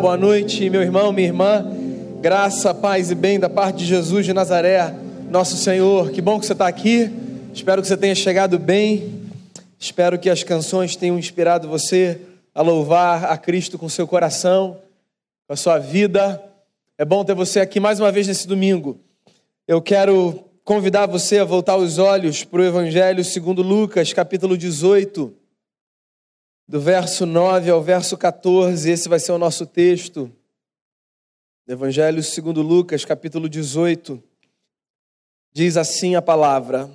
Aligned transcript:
Boa 0.00 0.16
noite, 0.16 0.70
meu 0.70 0.80
irmão, 0.80 1.10
minha 1.12 1.26
irmã. 1.26 1.66
Graça, 2.20 2.72
paz 2.72 3.10
e 3.10 3.16
bem 3.16 3.40
da 3.40 3.50
parte 3.50 3.78
de 3.78 3.84
Jesus 3.84 4.24
de 4.24 4.32
Nazaré, 4.32 4.94
nosso 5.28 5.56
Senhor. 5.56 6.12
Que 6.12 6.22
bom 6.22 6.38
que 6.38 6.46
você 6.46 6.52
está 6.52 6.68
aqui. 6.68 7.10
Espero 7.52 7.82
que 7.82 7.88
você 7.88 7.96
tenha 7.96 8.14
chegado 8.14 8.60
bem. 8.60 9.28
Espero 9.76 10.16
que 10.16 10.30
as 10.30 10.44
canções 10.44 10.94
tenham 10.94 11.18
inspirado 11.18 11.66
você 11.66 12.20
a 12.54 12.62
louvar 12.62 13.24
a 13.24 13.36
Cristo 13.36 13.76
com 13.76 13.88
seu 13.88 14.06
coração, 14.06 14.78
com 15.48 15.54
a 15.54 15.56
sua 15.56 15.78
vida. 15.78 16.40
É 16.96 17.04
bom 17.04 17.24
ter 17.24 17.34
você 17.34 17.58
aqui 17.58 17.80
mais 17.80 17.98
uma 17.98 18.12
vez 18.12 18.28
nesse 18.28 18.46
domingo. 18.46 19.00
Eu 19.66 19.82
quero 19.82 20.44
convidar 20.64 21.06
você 21.06 21.38
a 21.40 21.44
voltar 21.44 21.76
os 21.76 21.98
olhos 21.98 22.44
para 22.44 22.60
o 22.60 22.64
Evangelho 22.64 23.24
segundo 23.24 23.62
Lucas, 23.62 24.12
capítulo 24.12 24.56
18 24.56 25.37
do 26.68 26.78
verso 26.78 27.24
9 27.24 27.70
ao 27.70 27.82
verso 27.82 28.14
14, 28.18 28.90
esse 28.90 29.08
vai 29.08 29.18
ser 29.18 29.32
o 29.32 29.38
nosso 29.38 29.64
texto. 29.64 30.30
Evangelho 31.66 32.22
segundo 32.22 32.60
Lucas, 32.60 33.06
capítulo 33.06 33.48
18. 33.48 34.22
Diz 35.50 35.78
assim 35.78 36.14
a 36.14 36.20
palavra: 36.20 36.90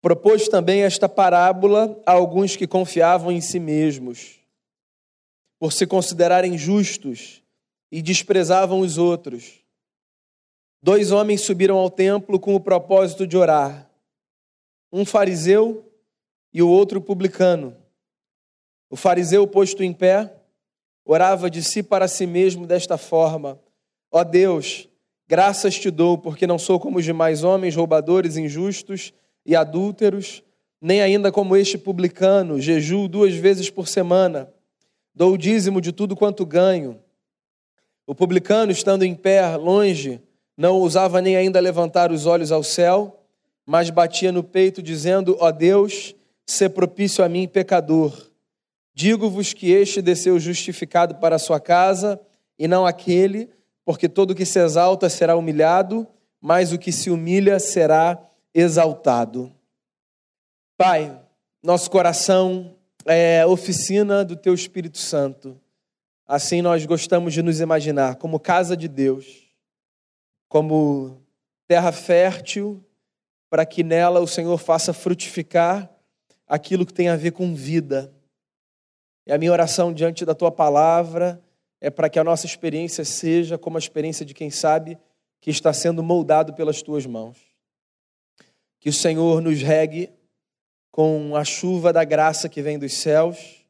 Propôs 0.00 0.46
também 0.46 0.82
esta 0.82 1.08
parábola 1.08 2.00
a 2.06 2.12
alguns 2.12 2.54
que 2.54 2.64
confiavam 2.64 3.32
em 3.32 3.40
si 3.40 3.58
mesmos, 3.58 4.38
por 5.58 5.72
se 5.72 5.84
considerarem 5.84 6.56
justos 6.56 7.42
e 7.90 8.00
desprezavam 8.00 8.78
os 8.78 8.98
outros. 8.98 9.58
Dois 10.80 11.10
homens 11.10 11.40
subiram 11.40 11.76
ao 11.76 11.90
templo 11.90 12.38
com 12.38 12.54
o 12.54 12.60
propósito 12.60 13.26
de 13.26 13.36
orar, 13.36 13.90
um 14.92 15.04
fariseu 15.04 15.84
e 16.54 16.62
o 16.62 16.68
outro 16.68 17.00
publicano. 17.00 17.76
O 18.90 18.96
fariseu, 18.96 19.46
posto 19.46 19.82
em 19.82 19.92
pé, 19.92 20.32
orava 21.04 21.50
de 21.50 21.62
si 21.62 21.82
para 21.82 22.08
si 22.08 22.26
mesmo 22.26 22.66
desta 22.66 22.96
forma: 22.96 23.58
Ó 24.10 24.24
Deus, 24.24 24.88
graças 25.26 25.78
te 25.78 25.90
dou, 25.90 26.16
porque 26.16 26.46
não 26.46 26.58
sou 26.58 26.80
como 26.80 26.98
os 26.98 27.04
demais 27.04 27.44
homens, 27.44 27.76
roubadores, 27.76 28.36
injustos 28.36 29.12
e 29.44 29.54
adúlteros, 29.56 30.42
nem 30.80 31.02
ainda 31.02 31.32
como 31.32 31.56
este 31.56 31.76
publicano, 31.76 32.60
jejuo 32.60 33.08
duas 33.08 33.34
vezes 33.34 33.68
por 33.68 33.88
semana, 33.88 34.52
dou 35.14 35.32
o 35.32 35.38
dízimo 35.38 35.80
de 35.80 35.92
tudo 35.92 36.16
quanto 36.16 36.46
ganho. 36.46 37.00
O 38.06 38.14
publicano, 38.14 38.72
estando 38.72 39.02
em 39.02 39.14
pé, 39.14 39.56
longe, 39.56 40.22
não 40.56 40.76
ousava 40.76 41.20
nem 41.20 41.36
ainda 41.36 41.60
levantar 41.60 42.10
os 42.10 42.24
olhos 42.24 42.50
ao 42.50 42.62
céu, 42.62 43.22
mas 43.66 43.90
batia 43.90 44.32
no 44.32 44.42
peito, 44.42 44.82
dizendo: 44.82 45.36
Ó 45.40 45.50
Deus, 45.50 46.14
se 46.46 46.68
propício 46.70 47.22
a 47.22 47.28
mim, 47.28 47.46
pecador. 47.46 48.28
Digo-vos 49.00 49.52
que 49.52 49.70
este 49.70 50.02
desceu 50.02 50.40
justificado 50.40 51.14
para 51.20 51.36
a 51.36 51.38
sua 51.38 51.60
casa, 51.60 52.20
e 52.58 52.66
não 52.66 52.84
aquele, 52.84 53.48
porque 53.84 54.08
todo 54.08 54.34
que 54.34 54.44
se 54.44 54.58
exalta 54.58 55.08
será 55.08 55.36
humilhado, 55.36 56.04
mas 56.40 56.72
o 56.72 56.78
que 56.80 56.90
se 56.90 57.08
humilha 57.08 57.60
será 57.60 58.20
exaltado. 58.52 59.54
Pai, 60.76 61.16
nosso 61.62 61.88
coração 61.88 62.74
é 63.06 63.46
oficina 63.46 64.24
do 64.24 64.34
Teu 64.34 64.52
Espírito 64.52 64.98
Santo. 64.98 65.56
Assim 66.26 66.60
nós 66.60 66.84
gostamos 66.84 67.32
de 67.32 67.40
nos 67.40 67.60
imaginar 67.60 68.16
como 68.16 68.40
casa 68.40 68.76
de 68.76 68.88
Deus, 68.88 69.46
como 70.48 71.22
terra 71.68 71.92
fértil, 71.92 72.84
para 73.48 73.64
que 73.64 73.84
nela 73.84 74.18
o 74.18 74.26
Senhor 74.26 74.58
faça 74.58 74.92
frutificar 74.92 75.88
aquilo 76.48 76.84
que 76.84 76.92
tem 76.92 77.08
a 77.08 77.14
ver 77.14 77.30
com 77.30 77.54
vida 77.54 78.12
e 79.28 79.32
a 79.32 79.36
minha 79.36 79.52
oração 79.52 79.92
diante 79.92 80.24
da 80.24 80.34
tua 80.34 80.50
palavra 80.50 81.38
é 81.82 81.90
para 81.90 82.08
que 82.08 82.18
a 82.18 82.24
nossa 82.24 82.46
experiência 82.46 83.04
seja 83.04 83.58
como 83.58 83.76
a 83.76 83.78
experiência 83.78 84.24
de 84.24 84.32
quem 84.32 84.50
sabe 84.50 84.96
que 85.38 85.50
está 85.50 85.70
sendo 85.70 86.02
moldado 86.02 86.54
pelas 86.54 86.80
tuas 86.80 87.04
mãos. 87.04 87.36
Que 88.80 88.88
o 88.88 88.92
Senhor 88.92 89.42
nos 89.42 89.60
regue 89.60 90.10
com 90.90 91.36
a 91.36 91.44
chuva 91.44 91.92
da 91.92 92.04
graça 92.04 92.48
que 92.48 92.62
vem 92.62 92.78
dos 92.78 92.94
céus 92.94 93.66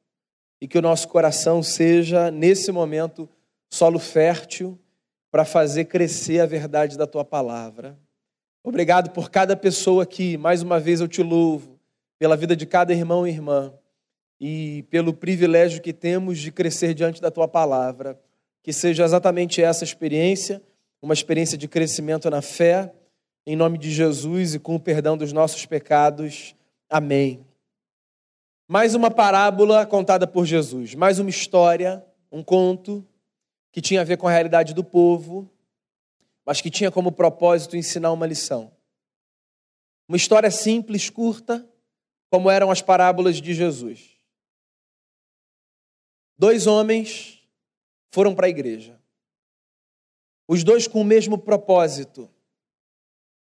e 0.60 0.68
que 0.68 0.78
o 0.78 0.82
nosso 0.82 1.08
coração 1.08 1.60
seja, 1.60 2.30
nesse 2.30 2.70
momento, 2.70 3.28
solo 3.68 3.98
fértil 3.98 4.78
para 5.28 5.44
fazer 5.44 5.86
crescer 5.86 6.38
a 6.38 6.46
verdade 6.46 6.96
da 6.96 7.06
tua 7.06 7.24
palavra. 7.24 7.98
Obrigado 8.62 9.10
por 9.10 9.28
cada 9.28 9.56
pessoa 9.56 10.04
aqui. 10.04 10.36
Mais 10.36 10.62
uma 10.62 10.78
vez 10.78 11.00
eu 11.00 11.08
te 11.08 11.20
louvo 11.20 11.80
pela 12.16 12.36
vida 12.36 12.54
de 12.54 12.64
cada 12.64 12.92
irmão 12.92 13.26
e 13.26 13.30
irmã 13.30 13.74
e 14.40 14.84
pelo 14.90 15.12
privilégio 15.12 15.82
que 15.82 15.92
temos 15.92 16.38
de 16.38 16.52
crescer 16.52 16.94
diante 16.94 17.20
da 17.20 17.30
tua 17.30 17.48
palavra. 17.48 18.20
Que 18.62 18.72
seja 18.72 19.04
exatamente 19.04 19.62
essa 19.62 19.84
experiência, 19.84 20.62
uma 21.00 21.14
experiência 21.14 21.56
de 21.56 21.66
crescimento 21.66 22.28
na 22.30 22.42
fé, 22.42 22.92
em 23.46 23.56
nome 23.56 23.78
de 23.78 23.90
Jesus 23.90 24.54
e 24.54 24.58
com 24.58 24.74
o 24.74 24.80
perdão 24.80 25.16
dos 25.16 25.32
nossos 25.32 25.64
pecados. 25.64 26.54
Amém. 26.88 27.44
Mais 28.68 28.94
uma 28.94 29.10
parábola 29.10 29.86
contada 29.86 30.26
por 30.26 30.44
Jesus, 30.44 30.94
mais 30.94 31.18
uma 31.18 31.30
história, 31.30 32.04
um 32.30 32.42
conto 32.42 33.02
que 33.72 33.80
tinha 33.80 34.02
a 34.02 34.04
ver 34.04 34.18
com 34.18 34.28
a 34.28 34.30
realidade 34.30 34.74
do 34.74 34.84
povo, 34.84 35.50
mas 36.44 36.60
que 36.60 36.70
tinha 36.70 36.90
como 36.90 37.10
propósito 37.10 37.76
ensinar 37.76 38.12
uma 38.12 38.26
lição. 38.26 38.70
Uma 40.06 40.16
história 40.16 40.50
simples, 40.50 41.08
curta, 41.08 41.66
como 42.30 42.50
eram 42.50 42.70
as 42.70 42.82
parábolas 42.82 43.40
de 43.40 43.54
Jesus. 43.54 44.17
Dois 46.38 46.68
homens 46.68 47.42
foram 48.12 48.34
para 48.34 48.46
a 48.46 48.50
igreja. 48.50 48.98
Os 50.46 50.62
dois 50.62 50.86
com 50.86 51.00
o 51.00 51.04
mesmo 51.04 51.36
propósito. 51.36 52.30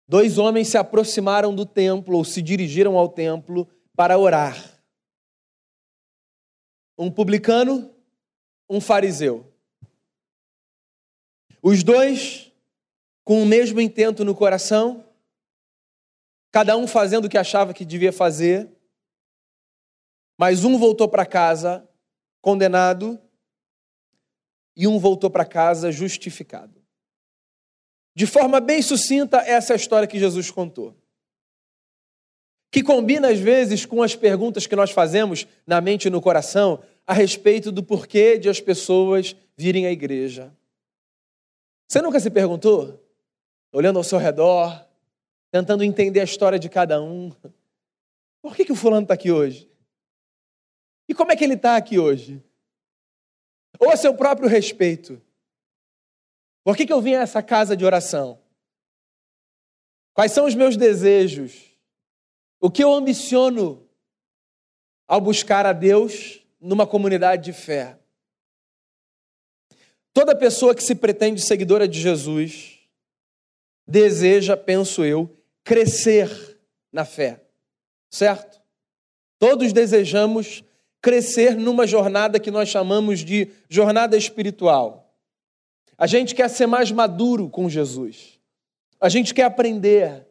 Dois 0.08 0.38
homens 0.38 0.68
se 0.68 0.76
aproximaram 0.76 1.54
do 1.54 1.64
templo 1.64 2.16
ou 2.16 2.24
se 2.24 2.42
dirigiram 2.42 2.98
ao 2.98 3.08
templo 3.08 3.68
para 3.94 4.18
orar. 4.18 4.82
Um 6.98 7.10
publicano, 7.10 7.94
um 8.68 8.80
fariseu. 8.80 9.46
Os 11.62 11.84
dois 11.84 12.50
com 13.24 13.42
o 13.42 13.46
mesmo 13.46 13.80
intento 13.80 14.24
no 14.24 14.34
coração, 14.34 15.04
cada 16.50 16.76
um 16.76 16.88
fazendo 16.88 17.26
o 17.26 17.28
que 17.28 17.38
achava 17.38 17.72
que 17.72 17.84
devia 17.84 18.12
fazer, 18.12 18.68
mas 20.36 20.64
um 20.64 20.76
voltou 20.76 21.08
para 21.08 21.24
casa 21.24 21.88
condenado 22.40 23.20
e 24.76 24.86
um 24.86 24.98
voltou 24.98 25.30
para 25.30 25.44
casa 25.44 25.92
justificado. 25.92 26.80
De 28.14 28.26
forma 28.26 28.60
bem 28.60 28.82
sucinta, 28.82 29.38
essa 29.38 29.72
é 29.72 29.74
a 29.74 29.76
história 29.76 30.08
que 30.08 30.18
Jesus 30.18 30.50
contou. 30.50 30.96
Que 32.72 32.82
combina 32.82 33.30
às 33.30 33.38
vezes 33.38 33.84
com 33.84 34.02
as 34.02 34.14
perguntas 34.14 34.66
que 34.66 34.76
nós 34.76 34.90
fazemos 34.90 35.46
na 35.66 35.80
mente 35.80 36.06
e 36.06 36.10
no 36.10 36.20
coração 36.20 36.82
a 37.06 37.12
respeito 37.12 37.72
do 37.72 37.82
porquê 37.82 38.38
de 38.38 38.48
as 38.48 38.60
pessoas 38.60 39.34
virem 39.56 39.86
à 39.86 39.90
igreja. 39.90 40.52
Você 41.88 42.00
nunca 42.00 42.20
se 42.20 42.30
perguntou? 42.30 43.04
Olhando 43.72 43.98
ao 43.98 44.04
seu 44.04 44.18
redor, 44.18 44.86
tentando 45.50 45.84
entender 45.84 46.20
a 46.20 46.24
história 46.24 46.58
de 46.58 46.68
cada 46.68 47.00
um. 47.00 47.32
Por 48.42 48.54
que, 48.54 48.64
que 48.64 48.72
o 48.72 48.76
fulano 48.76 49.02
está 49.02 49.14
aqui 49.14 49.30
hoje? 49.30 49.69
E 51.10 51.14
como 51.14 51.32
é 51.32 51.36
que 51.36 51.42
ele 51.42 51.54
está 51.54 51.74
aqui 51.76 51.98
hoje? 51.98 52.40
Ou 53.80 53.90
a 53.90 53.96
seu 53.96 54.14
próprio 54.14 54.48
respeito. 54.48 55.20
Por 56.62 56.76
que, 56.76 56.86
que 56.86 56.92
eu 56.92 57.00
vim 57.00 57.16
a 57.16 57.22
essa 57.22 57.42
casa 57.42 57.76
de 57.76 57.84
oração? 57.84 58.40
Quais 60.14 60.30
são 60.30 60.46
os 60.46 60.54
meus 60.54 60.76
desejos? 60.76 61.76
O 62.60 62.70
que 62.70 62.84
eu 62.84 62.94
ambiciono 62.94 63.84
ao 65.08 65.20
buscar 65.20 65.66
a 65.66 65.72
Deus 65.72 66.46
numa 66.60 66.86
comunidade 66.86 67.42
de 67.42 67.52
fé? 67.52 67.98
Toda 70.12 70.36
pessoa 70.36 70.76
que 70.76 70.82
se 70.84 70.94
pretende 70.94 71.40
seguidora 71.40 71.88
de 71.88 72.00
Jesus 72.00 72.78
deseja, 73.84 74.56
penso 74.56 75.04
eu, 75.04 75.36
crescer 75.64 76.60
na 76.92 77.04
fé, 77.04 77.44
certo? 78.08 78.62
Todos 79.40 79.72
desejamos 79.72 80.62
crescer 81.00 81.56
numa 81.56 81.86
jornada 81.86 82.38
que 82.38 82.50
nós 82.50 82.68
chamamos 82.68 83.20
de 83.20 83.48
jornada 83.68 84.16
espiritual. 84.16 85.14
A 85.96 86.06
gente 86.06 86.34
quer 86.34 86.48
ser 86.48 86.66
mais 86.66 86.90
maduro 86.90 87.48
com 87.48 87.68
Jesus. 87.68 88.38
A 89.00 89.08
gente 89.08 89.34
quer 89.34 89.44
aprender. 89.44 90.26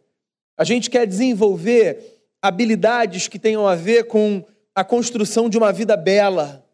A 0.57 0.63
gente 0.63 0.89
quer 0.89 1.06
desenvolver 1.06 2.19
habilidades 2.42 3.27
que 3.27 3.39
tenham 3.39 3.68
a 3.68 3.75
ver 3.75 4.06
com 4.06 4.44
a 4.74 4.83
construção 4.83 5.50
de 5.50 5.57
uma 5.57 5.71
vida 5.71 5.98
bela, 5.98 6.66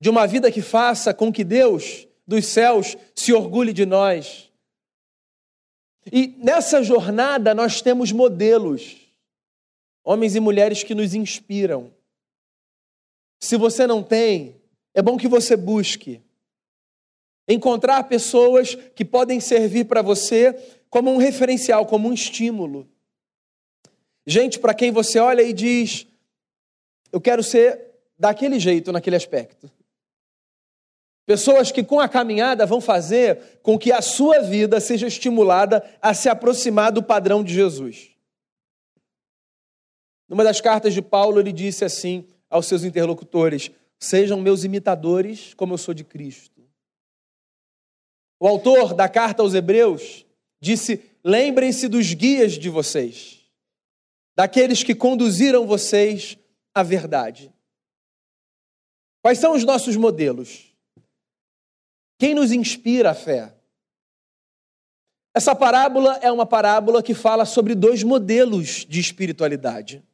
de 0.00 0.10
uma 0.10 0.26
vida 0.26 0.50
que 0.50 0.60
faça 0.60 1.14
com 1.14 1.32
que 1.32 1.44
Deus 1.44 2.06
dos 2.26 2.46
céus 2.46 2.96
se 3.14 3.32
orgulhe 3.32 3.72
de 3.72 3.86
nós. 3.86 4.50
E 6.12 6.36
nessa 6.38 6.82
jornada 6.82 7.54
nós 7.54 7.80
temos 7.80 8.12
modelos, 8.12 8.96
homens 10.04 10.34
e 10.34 10.40
mulheres 10.40 10.82
que 10.82 10.94
nos 10.94 11.14
inspiram. 11.14 11.92
Se 13.40 13.56
você 13.56 13.86
não 13.86 14.02
tem, 14.02 14.60
é 14.94 15.02
bom 15.02 15.16
que 15.16 15.28
você 15.28 15.56
busque. 15.56 16.22
Encontrar 17.48 18.04
pessoas 18.04 18.74
que 18.74 19.04
podem 19.04 19.40
servir 19.40 19.84
para 19.84 20.02
você 20.02 20.54
como 20.90 21.12
um 21.12 21.16
referencial, 21.16 21.86
como 21.86 22.08
um 22.08 22.12
estímulo. 22.12 22.88
Gente 24.26 24.58
para 24.58 24.74
quem 24.74 24.90
você 24.90 25.20
olha 25.20 25.42
e 25.42 25.52
diz: 25.52 26.06
Eu 27.12 27.20
quero 27.20 27.42
ser 27.42 27.94
daquele 28.18 28.58
jeito, 28.58 28.90
naquele 28.90 29.16
aspecto. 29.16 29.70
Pessoas 31.26 31.72
que 31.72 31.82
com 31.82 32.00
a 32.00 32.08
caminhada 32.08 32.64
vão 32.64 32.80
fazer 32.80 33.58
com 33.62 33.76
que 33.76 33.92
a 33.92 34.00
sua 34.00 34.40
vida 34.40 34.80
seja 34.80 35.08
estimulada 35.08 35.84
a 36.00 36.14
se 36.14 36.28
aproximar 36.28 36.92
do 36.92 37.02
padrão 37.02 37.42
de 37.42 37.52
Jesus. 37.52 38.10
Numa 40.28 40.44
das 40.44 40.60
cartas 40.60 40.94
de 40.94 41.02
Paulo, 41.02 41.38
ele 41.38 41.52
disse 41.52 41.84
assim 41.84 42.26
aos 42.50 42.66
seus 42.66 42.84
interlocutores: 42.84 43.70
Sejam 43.98 44.40
meus 44.40 44.64
imitadores, 44.64 45.54
como 45.54 45.74
eu 45.74 45.78
sou 45.78 45.94
de 45.94 46.04
Cristo. 46.04 46.62
O 48.38 48.46
autor 48.46 48.94
da 48.94 49.08
carta 49.08 49.42
aos 49.42 49.54
Hebreus 49.54 50.26
disse: 50.60 51.02
Lembrem-se 51.24 51.88
dos 51.88 52.12
guias 52.12 52.52
de 52.52 52.68
vocês, 52.68 53.40
daqueles 54.36 54.82
que 54.82 54.94
conduziram 54.94 55.66
vocês 55.66 56.38
à 56.74 56.82
verdade. 56.82 57.52
Quais 59.22 59.38
são 59.38 59.54
os 59.54 59.64
nossos 59.64 59.96
modelos? 59.96 60.72
Quem 62.18 62.34
nos 62.34 62.52
inspira 62.52 63.10
a 63.10 63.14
fé? 63.14 63.52
Essa 65.34 65.54
parábola 65.54 66.16
é 66.22 66.30
uma 66.30 66.46
parábola 66.46 67.02
que 67.02 67.12
fala 67.12 67.44
sobre 67.44 67.74
dois 67.74 68.02
modelos 68.02 68.86
de 68.88 69.00
espiritualidade, 69.00 70.05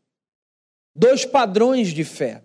dois 0.95 1.25
padrões 1.25 1.89
de 1.89 2.05
fé. 2.05 2.43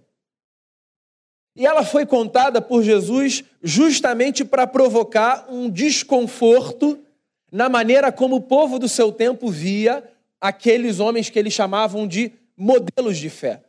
E 1.56 1.66
ela 1.66 1.84
foi 1.84 2.06
contada 2.06 2.62
por 2.62 2.84
Jesus 2.84 3.44
justamente 3.64 4.46
para 4.46 4.68
provocar 4.68 5.48
um 5.50 5.70
desconforto 5.70 7.04
na 7.52 7.68
maneira 7.68 8.12
como 8.12 8.36
o 8.36 8.42
povo 8.42 8.78
do 8.78 8.88
seu 8.88 9.12
tempo 9.12 9.50
via 9.50 10.04
aqueles 10.40 11.00
homens 11.00 11.30
que 11.30 11.40
eles 11.40 11.54
chamavam 11.54 12.08
de 12.08 12.32
modelos 12.56 13.18
de 13.18 13.30
fé. 13.30 13.64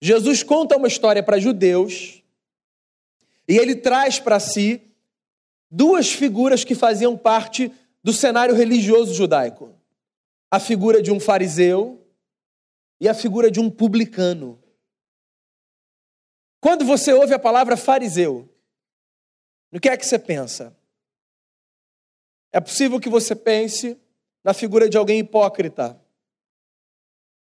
Jesus 0.00 0.42
conta 0.42 0.76
uma 0.76 0.88
história 0.88 1.22
para 1.22 1.38
judeus 1.38 2.22
e 3.46 3.56
ele 3.56 3.76
traz 3.76 4.18
para 4.18 4.40
si 4.40 4.80
duas 5.70 6.12
figuras 6.12 6.64
que 6.64 6.74
faziam 6.74 7.16
parte 7.16 7.70
do 8.02 8.12
cenário 8.12 8.54
religioso 8.54 9.14
judaico: 9.14 9.70
a 10.50 10.58
figura 10.58 11.02
de 11.02 11.12
um 11.12 11.20
fariseu 11.20 12.01
e 13.02 13.08
a 13.08 13.14
figura 13.14 13.50
de 13.50 13.58
um 13.58 13.68
publicano. 13.68 14.62
Quando 16.60 16.84
você 16.84 17.12
ouve 17.12 17.34
a 17.34 17.38
palavra 17.38 17.76
fariseu, 17.76 18.48
no 19.72 19.80
que 19.80 19.88
é 19.88 19.96
que 19.96 20.06
você 20.06 20.20
pensa? 20.20 20.72
É 22.52 22.60
possível 22.60 23.00
que 23.00 23.08
você 23.08 23.34
pense 23.34 24.00
na 24.44 24.54
figura 24.54 24.88
de 24.88 24.96
alguém 24.96 25.18
hipócrita, 25.18 26.00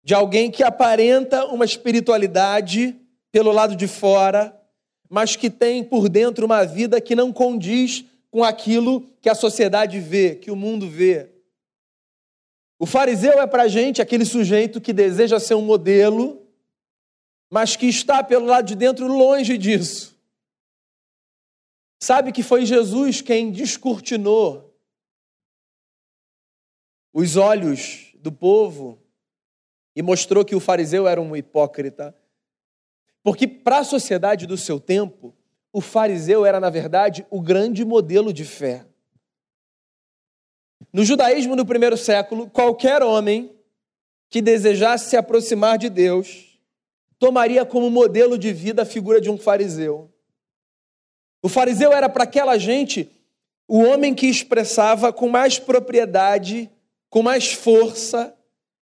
de 0.05 0.15
alguém 0.15 0.53
que 0.53 0.63
aparenta 0.63 1.45
uma 1.47 1.65
espiritualidade 1.65 2.97
pelo 3.33 3.51
lado 3.51 3.75
de 3.75 3.89
fora, 3.89 4.57
mas 5.09 5.35
que 5.35 5.51
tem 5.51 5.83
por 5.83 6.09
dentro 6.09 6.47
uma 6.47 6.65
vida 6.65 7.01
que 7.01 7.17
não 7.17 7.33
condiz 7.33 8.05
com 8.31 8.45
aquilo 8.45 9.01
que 9.21 9.29
a 9.29 9.35
sociedade 9.35 9.99
vê, 9.99 10.37
que 10.37 10.53
o 10.53 10.55
mundo 10.55 10.89
vê. 10.89 11.40
O 12.83 12.87
fariseu 12.87 13.35
é 13.35 13.47
para 13.47 13.65
a 13.65 13.69
gente 13.69 14.01
aquele 14.01 14.25
sujeito 14.25 14.81
que 14.81 14.95
deseja 14.95 15.39
ser 15.39 15.55
um 15.55 15.61
modelo, 15.61 16.49
mas 17.51 17.77
que 17.77 17.85
está 17.85 18.25
pelo 18.25 18.47
lado 18.47 18.69
de 18.69 18.75
dentro 18.75 19.07
longe 19.07 19.59
disso. 19.59 20.19
Sabe 22.03 22.33
que 22.33 22.43
foi 22.43 22.65
Jesus 22.65 23.21
quem 23.21 23.53
descortinou 23.53 24.75
os 27.13 27.37
olhos 27.37 28.15
do 28.15 28.33
povo 28.33 28.99
e 29.95 30.01
mostrou 30.01 30.43
que 30.43 30.55
o 30.55 30.61
fariseu 30.61 31.07
era 31.07 31.21
um 31.21 31.37
hipócrita. 31.37 32.17
Porque 33.23 33.47
para 33.47 33.81
a 33.81 33.85
sociedade 33.85 34.47
do 34.47 34.57
seu 34.57 34.81
tempo, 34.81 35.37
o 35.71 35.83
fariseu 35.83 36.47
era, 36.47 36.59
na 36.59 36.71
verdade, 36.71 37.27
o 37.29 37.43
grande 37.43 37.85
modelo 37.85 38.33
de 38.33 38.47
fé. 38.47 38.87
No 40.93 41.05
judaísmo 41.05 41.55
no 41.55 41.65
primeiro 41.65 41.97
século, 41.97 42.49
qualquer 42.49 43.03
homem 43.03 43.55
que 44.29 44.41
desejasse 44.41 45.11
se 45.11 45.17
aproximar 45.17 45.79
de 45.79 45.89
Deus 45.89 46.59
tomaria 47.19 47.67
como 47.67 47.91
modelo 47.91 48.39
de 48.39 48.53
vida 48.53 48.83
a 48.83 48.87
figura 48.87 49.21
de 49.21 49.29
um 49.29 49.37
fariseu. 49.37 50.11
O 51.43 51.49
fariseu 51.49 51.93
era 51.93 52.09
para 52.09 52.25
aquela 52.25 52.59
gente 52.59 53.11
o 53.69 53.79
homem 53.83 54.15
que 54.15 54.27
expressava 54.27 55.13
com 55.13 55.29
mais 55.29 55.59
propriedade, 55.59 56.71
com 57.09 57.23
mais 57.23 57.53
força 57.53 58.35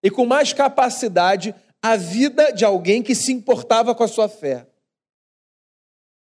e 0.02 0.10
com 0.10 0.24
mais 0.24 0.52
capacidade 0.52 1.54
a 1.82 1.96
vida 1.96 2.52
de 2.52 2.64
alguém 2.64 3.02
que 3.02 3.14
se 3.14 3.32
importava 3.32 3.94
com 3.94 4.04
a 4.04 4.08
sua 4.08 4.28
fé. 4.28 4.66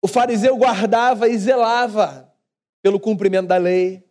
O 0.02 0.08
fariseu 0.08 0.56
guardava 0.56 1.28
e 1.28 1.38
zelava 1.38 2.34
pelo 2.82 3.00
cumprimento 3.00 3.48
da 3.48 3.58
lei. 3.58 4.07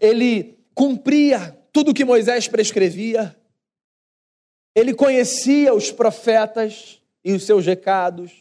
Ele 0.00 0.58
cumpria 0.74 1.58
tudo 1.72 1.94
que 1.94 2.04
Moisés 2.04 2.48
prescrevia. 2.48 3.36
Ele 4.74 4.94
conhecia 4.94 5.74
os 5.74 5.90
profetas 5.90 7.00
e 7.24 7.32
os 7.32 7.44
seus 7.44 7.66
recados. 7.66 8.32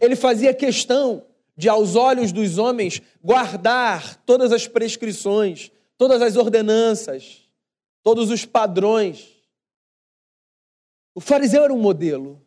Ele 0.00 0.16
fazia 0.16 0.54
questão 0.54 1.26
de, 1.56 1.68
aos 1.68 1.94
olhos 1.94 2.32
dos 2.32 2.58
homens, 2.58 3.00
guardar 3.22 4.16
todas 4.24 4.52
as 4.52 4.66
prescrições, 4.66 5.70
todas 5.96 6.20
as 6.20 6.36
ordenanças, 6.36 7.48
todos 8.02 8.30
os 8.30 8.44
padrões. 8.44 9.32
O 11.14 11.20
fariseu 11.20 11.62
era 11.62 11.72
um 11.72 11.78
modelo, 11.78 12.44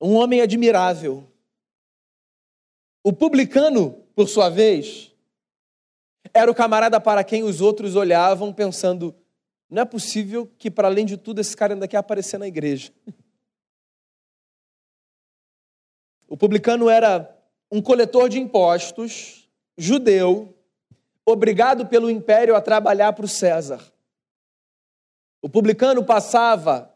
um 0.00 0.14
homem 0.14 0.40
admirável. 0.40 1.26
O 3.02 3.12
publicano, 3.12 3.92
por 4.14 4.28
sua 4.28 4.48
vez, 4.48 5.15
era 6.32 6.50
o 6.50 6.54
camarada 6.54 7.00
para 7.00 7.24
quem 7.24 7.42
os 7.42 7.60
outros 7.60 7.96
olhavam 7.96 8.52
pensando: 8.52 9.14
não 9.68 9.82
é 9.82 9.84
possível 9.84 10.46
que, 10.58 10.70
para 10.70 10.88
além 10.88 11.04
de 11.04 11.16
tudo, 11.16 11.40
esse 11.40 11.56
cara 11.56 11.74
ainda 11.74 11.88
quer 11.88 11.96
aparecer 11.96 12.38
na 12.38 12.46
igreja. 12.46 12.92
O 16.28 16.36
publicano 16.36 16.88
era 16.88 17.32
um 17.70 17.80
coletor 17.80 18.28
de 18.28 18.38
impostos, 18.38 19.48
judeu, 19.76 20.56
obrigado 21.24 21.86
pelo 21.86 22.10
império 22.10 22.54
a 22.54 22.60
trabalhar 22.60 23.12
para 23.12 23.24
o 23.24 23.28
César. 23.28 23.80
O 25.42 25.48
publicano 25.48 26.04
passava 26.04 26.92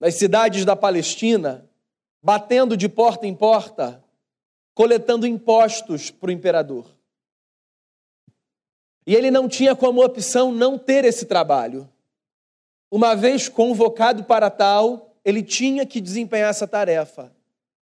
nas 0.00 0.14
cidades 0.14 0.64
da 0.64 0.76
Palestina, 0.76 1.68
batendo 2.22 2.76
de 2.76 2.88
porta 2.88 3.26
em 3.26 3.34
porta, 3.34 4.04
coletando 4.74 5.26
impostos 5.26 6.10
para 6.10 6.28
o 6.28 6.32
imperador. 6.32 6.97
E 9.08 9.14
ele 9.14 9.30
não 9.30 9.48
tinha 9.48 9.74
como 9.74 10.04
opção 10.04 10.52
não 10.52 10.78
ter 10.78 11.02
esse 11.02 11.24
trabalho. 11.24 11.90
Uma 12.90 13.16
vez 13.16 13.48
convocado 13.48 14.22
para 14.24 14.50
tal, 14.50 15.16
ele 15.24 15.42
tinha 15.42 15.86
que 15.86 15.98
desempenhar 15.98 16.50
essa 16.50 16.68
tarefa. 16.68 17.34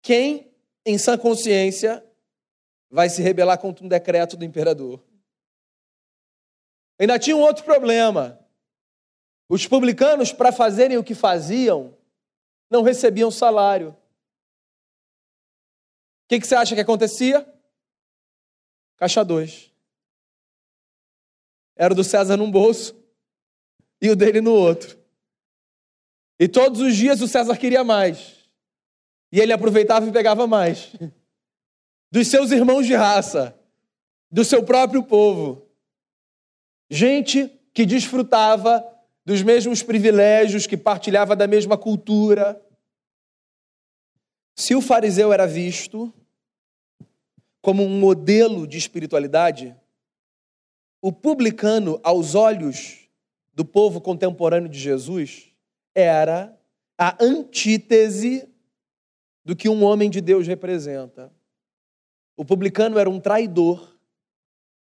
Quem, 0.03 0.53
em 0.85 0.99
sã 0.99 1.17
consciência, 1.17 2.05
vai 2.91 3.09
se 3.09 3.23
rebelar 3.23 3.57
contra 3.57 3.83
um 3.83 3.87
decreto 3.87 4.37
do 4.37 4.45
imperador? 4.45 5.03
Ainda 6.99 7.17
tinha 7.17 7.35
um 7.35 7.41
outro 7.41 7.63
problema. 7.63 8.39
Os 9.49 9.65
publicanos, 9.65 10.31
para 10.31 10.51
fazerem 10.51 10.99
o 10.99 11.03
que 11.03 11.15
faziam, 11.15 11.97
não 12.69 12.83
recebiam 12.83 13.31
salário. 13.31 13.97
O 16.25 16.27
que, 16.27 16.39
que 16.39 16.45
você 16.45 16.53
acha 16.53 16.75
que 16.75 16.81
acontecia? 16.81 17.51
Caixa 18.95 19.25
2 19.25 19.68
era 21.79 21.93
o 21.93 21.95
do 21.95 22.03
César 22.03 22.35
num 22.35 22.51
bolso 22.51 22.93
e 24.01 24.09
o 24.09 24.15
dele 24.15 24.41
no 24.41 24.51
outro. 24.51 24.99
E 26.37 26.45
todos 26.45 26.81
os 26.81 26.93
dias 26.93 27.21
o 27.21 27.27
César 27.27 27.55
queria 27.55 27.85
mais. 27.85 28.35
E 29.31 29.39
ele 29.39 29.53
aproveitava 29.53 30.05
e 30.05 30.11
pegava 30.11 30.45
mais. 30.45 30.91
Dos 32.11 32.27
seus 32.27 32.51
irmãos 32.51 32.85
de 32.85 32.95
raça, 32.95 33.57
do 34.29 34.43
seu 34.43 34.63
próprio 34.63 35.03
povo. 35.03 35.69
Gente 36.89 37.47
que 37.73 37.85
desfrutava 37.85 38.83
dos 39.23 39.41
mesmos 39.41 39.81
privilégios, 39.81 40.67
que 40.67 40.75
partilhava 40.75 41.35
da 41.35 41.47
mesma 41.47 41.77
cultura. 41.77 42.61
Se 44.57 44.75
o 44.75 44.81
fariseu 44.81 45.31
era 45.31 45.45
visto 45.45 46.11
como 47.61 47.83
um 47.83 47.99
modelo 47.99 48.65
de 48.65 48.77
espiritualidade, 48.77 49.78
o 51.01 51.11
publicano, 51.11 51.99
aos 52.03 52.35
olhos 52.35 53.09
do 53.53 53.63
povo 53.63 54.01
contemporâneo 54.01 54.69
de 54.69 54.79
Jesus, 54.79 55.51
era 55.95 56.57
a 56.97 57.15
antítese 57.23 58.47
do 59.43 59.55
que 59.55 59.69
um 59.69 59.83
homem 59.83 60.09
de 60.09 60.21
Deus 60.21 60.45
representa. 60.45 61.31
O 62.35 62.45
publicano 62.45 62.97
era 62.97 63.09
um 63.09 63.19
traidor, 63.19 63.97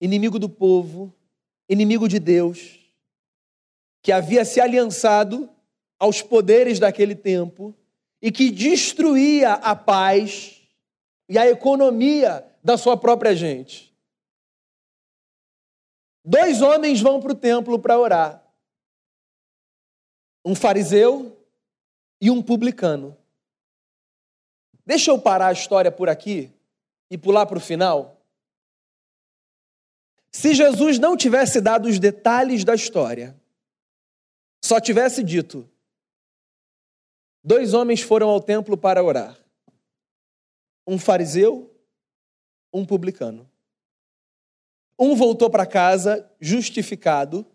inimigo 0.01 0.39
do 0.39 0.49
povo, 0.49 1.15
inimigo 1.69 2.09
de 2.09 2.19
Deus, 2.19 2.81
que 4.03 4.13
havia 4.13 4.45
se 4.45 4.61
aliançado 4.61 5.49
aos 5.99 6.21
poderes 6.21 6.79
daquele 6.79 7.15
tempo 7.15 7.75
e 8.21 8.31
que 8.31 8.51
destruía 8.51 9.53
a 9.55 9.77
paz 9.77 10.63
e 11.29 11.39
a 11.39 11.49
economia 11.49 12.45
da 12.63 12.77
sua 12.77 12.97
própria 12.97 13.35
gente. 13.35 13.94
Dois 16.25 16.63
homens 16.63 17.03
vão 17.03 17.21
para 17.21 17.33
o 17.33 17.35
templo 17.35 17.79
para 17.79 17.99
orar. 17.99 18.43
Um 20.45 20.55
fariseu 20.55 21.37
e 22.21 22.31
um 22.31 22.43
publicano. 22.43 23.17
Deixa 24.87 25.11
eu 25.11 25.21
parar 25.21 25.49
a 25.49 25.53
história 25.53 25.93
por 25.93 26.09
aqui 26.09 26.51
e 27.11 27.19
pular 27.19 27.45
para 27.47 27.59
o 27.59 27.61
final. 27.61 28.21
Se 30.33 30.55
Jesus 30.55 30.99
não 30.99 31.17
tivesse 31.17 31.61
dado 31.61 31.89
os 31.89 31.99
detalhes 31.99 32.65
da 32.65 32.75
história, 32.75 33.39
só 34.63 34.81
tivesse 34.81 35.23
dito: 35.23 35.69
dois 37.43 37.75
homens 37.75 38.01
foram 38.01 38.29
ao 38.29 38.41
templo 38.41 38.77
para 38.77 39.05
orar, 39.05 39.39
um 40.87 40.99
fariseu, 40.99 41.71
um 42.73 42.85
publicano. 42.85 43.49
Um 44.99 45.17
voltou 45.17 45.51
para 45.51 45.67
casa 45.67 46.31
justificado, 46.41 47.47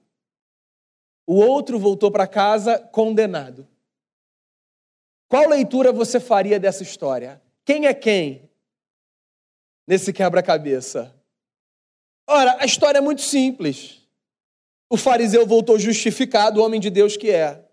o 1.26 1.36
outro 1.36 1.78
voltou 1.78 2.12
para 2.12 2.28
casa 2.28 2.80
condenado. 2.80 3.68
Qual 5.28 5.48
leitura 5.48 5.92
você 5.92 6.20
faria 6.20 6.60
dessa 6.60 6.82
história? 6.82 7.42
Quem 7.64 7.86
é 7.86 7.94
quem 7.94 8.50
nesse 9.88 10.12
quebra-cabeça? 10.12 11.16
Ora, 12.28 12.58
a 12.60 12.66
história 12.66 12.98
é 12.98 13.02
muito 13.02 13.22
simples. 13.22 14.00
O 14.90 14.98
fariseu 14.98 15.46
voltou 15.46 15.78
justificado, 15.78 16.60
o 16.60 16.66
homem 16.66 16.80
de 16.80 16.90
Deus 16.90 17.16
que 17.16 17.30
é. 17.30 17.64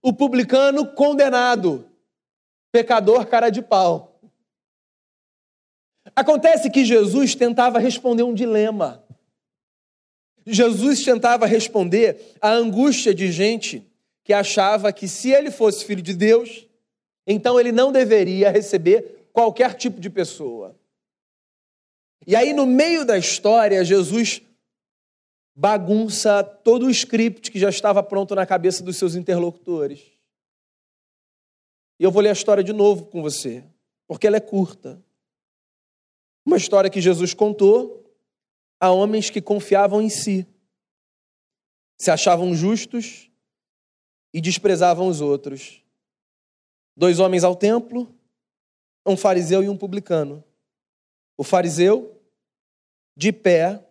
O 0.00 0.12
publicano 0.12 0.94
condenado, 0.94 1.90
pecador 2.70 3.26
cara 3.26 3.50
de 3.50 3.60
pau. 3.60 4.15
Acontece 6.14 6.70
que 6.70 6.84
Jesus 6.84 7.34
tentava 7.34 7.78
responder 7.78 8.22
um 8.22 8.34
dilema. 8.34 9.04
Jesus 10.46 11.02
tentava 11.02 11.46
responder 11.46 12.34
à 12.40 12.50
angústia 12.50 13.12
de 13.12 13.32
gente 13.32 13.84
que 14.22 14.32
achava 14.32 14.92
que 14.92 15.08
se 15.08 15.30
ele 15.30 15.50
fosse 15.50 15.84
filho 15.84 16.02
de 16.02 16.14
Deus, 16.14 16.66
então 17.26 17.58
ele 17.58 17.72
não 17.72 17.90
deveria 17.90 18.50
receber 18.50 19.28
qualquer 19.32 19.74
tipo 19.74 20.00
de 20.00 20.08
pessoa. 20.08 20.76
E 22.26 22.34
aí, 22.34 22.52
no 22.52 22.66
meio 22.66 23.04
da 23.04 23.18
história, 23.18 23.84
Jesus 23.84 24.42
bagunça 25.54 26.42
todo 26.42 26.86
o 26.86 26.90
script 26.90 27.50
que 27.50 27.58
já 27.58 27.70
estava 27.70 28.02
pronto 28.02 28.34
na 28.34 28.44
cabeça 28.44 28.82
dos 28.82 28.96
seus 28.96 29.14
interlocutores. 29.14 30.00
E 31.98 32.04
eu 32.04 32.10
vou 32.10 32.22
ler 32.22 32.28
a 32.28 32.32
história 32.32 32.62
de 32.62 32.72
novo 32.72 33.06
com 33.06 33.22
você, 33.22 33.64
porque 34.06 34.26
ela 34.26 34.36
é 34.36 34.40
curta. 34.40 35.02
Uma 36.46 36.56
história 36.56 36.88
que 36.88 37.00
Jesus 37.00 37.34
contou 37.34 38.08
a 38.78 38.92
homens 38.92 39.28
que 39.28 39.42
confiavam 39.42 40.00
em 40.00 40.08
si, 40.08 40.46
se 41.98 42.08
achavam 42.08 42.54
justos 42.54 43.28
e 44.32 44.40
desprezavam 44.40 45.08
os 45.08 45.20
outros. 45.20 45.82
Dois 46.96 47.18
homens 47.18 47.42
ao 47.42 47.56
templo, 47.56 48.14
um 49.04 49.16
fariseu 49.16 49.60
e 49.60 49.68
um 49.68 49.76
publicano. 49.76 50.44
O 51.36 51.42
fariseu, 51.42 52.16
de 53.16 53.32
pé, 53.32 53.84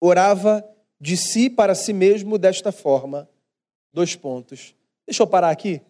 orava 0.00 0.68
de 1.00 1.16
si 1.16 1.48
para 1.48 1.76
si 1.76 1.92
mesmo 1.92 2.38
desta 2.38 2.72
forma. 2.72 3.28
Dois 3.92 4.16
pontos. 4.16 4.74
Deixa 5.06 5.22
eu 5.22 5.26
parar 5.28 5.50
aqui. 5.50 5.80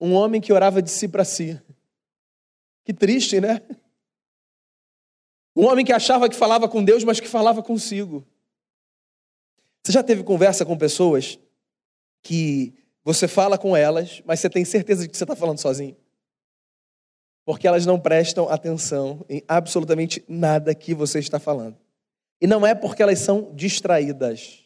Um 0.00 0.12
homem 0.12 0.40
que 0.40 0.52
orava 0.52 0.80
de 0.80 0.90
si 0.90 1.08
para 1.08 1.24
si. 1.24 1.60
Que 2.84 2.94
triste, 2.94 3.40
né? 3.40 3.60
Um 5.56 5.64
homem 5.64 5.84
que 5.86 5.92
achava 5.92 6.28
que 6.28 6.36
falava 6.36 6.68
com 6.68 6.84
Deus, 6.84 7.02
mas 7.02 7.18
que 7.18 7.26
falava 7.26 7.62
consigo. 7.62 8.26
Você 9.82 9.92
já 9.92 10.02
teve 10.02 10.22
conversa 10.22 10.66
com 10.66 10.76
pessoas 10.76 11.38
que 12.22 12.74
você 13.02 13.26
fala 13.26 13.56
com 13.56 13.76
elas, 13.76 14.20
mas 14.26 14.40
você 14.40 14.50
tem 14.50 14.64
certeza 14.64 15.04
de 15.04 15.08
que 15.08 15.16
você 15.16 15.24
está 15.24 15.34
falando 15.34 15.58
sozinho. 15.58 15.96
Porque 17.44 17.66
elas 17.66 17.86
não 17.86 17.98
prestam 17.98 18.48
atenção 18.48 19.24
em 19.28 19.42
absolutamente 19.46 20.22
nada 20.28 20.74
que 20.74 20.92
você 20.92 21.20
está 21.20 21.38
falando. 21.38 21.78
E 22.40 22.46
não 22.46 22.66
é 22.66 22.74
porque 22.74 23.02
elas 23.02 23.20
são 23.20 23.54
distraídas. 23.54 24.64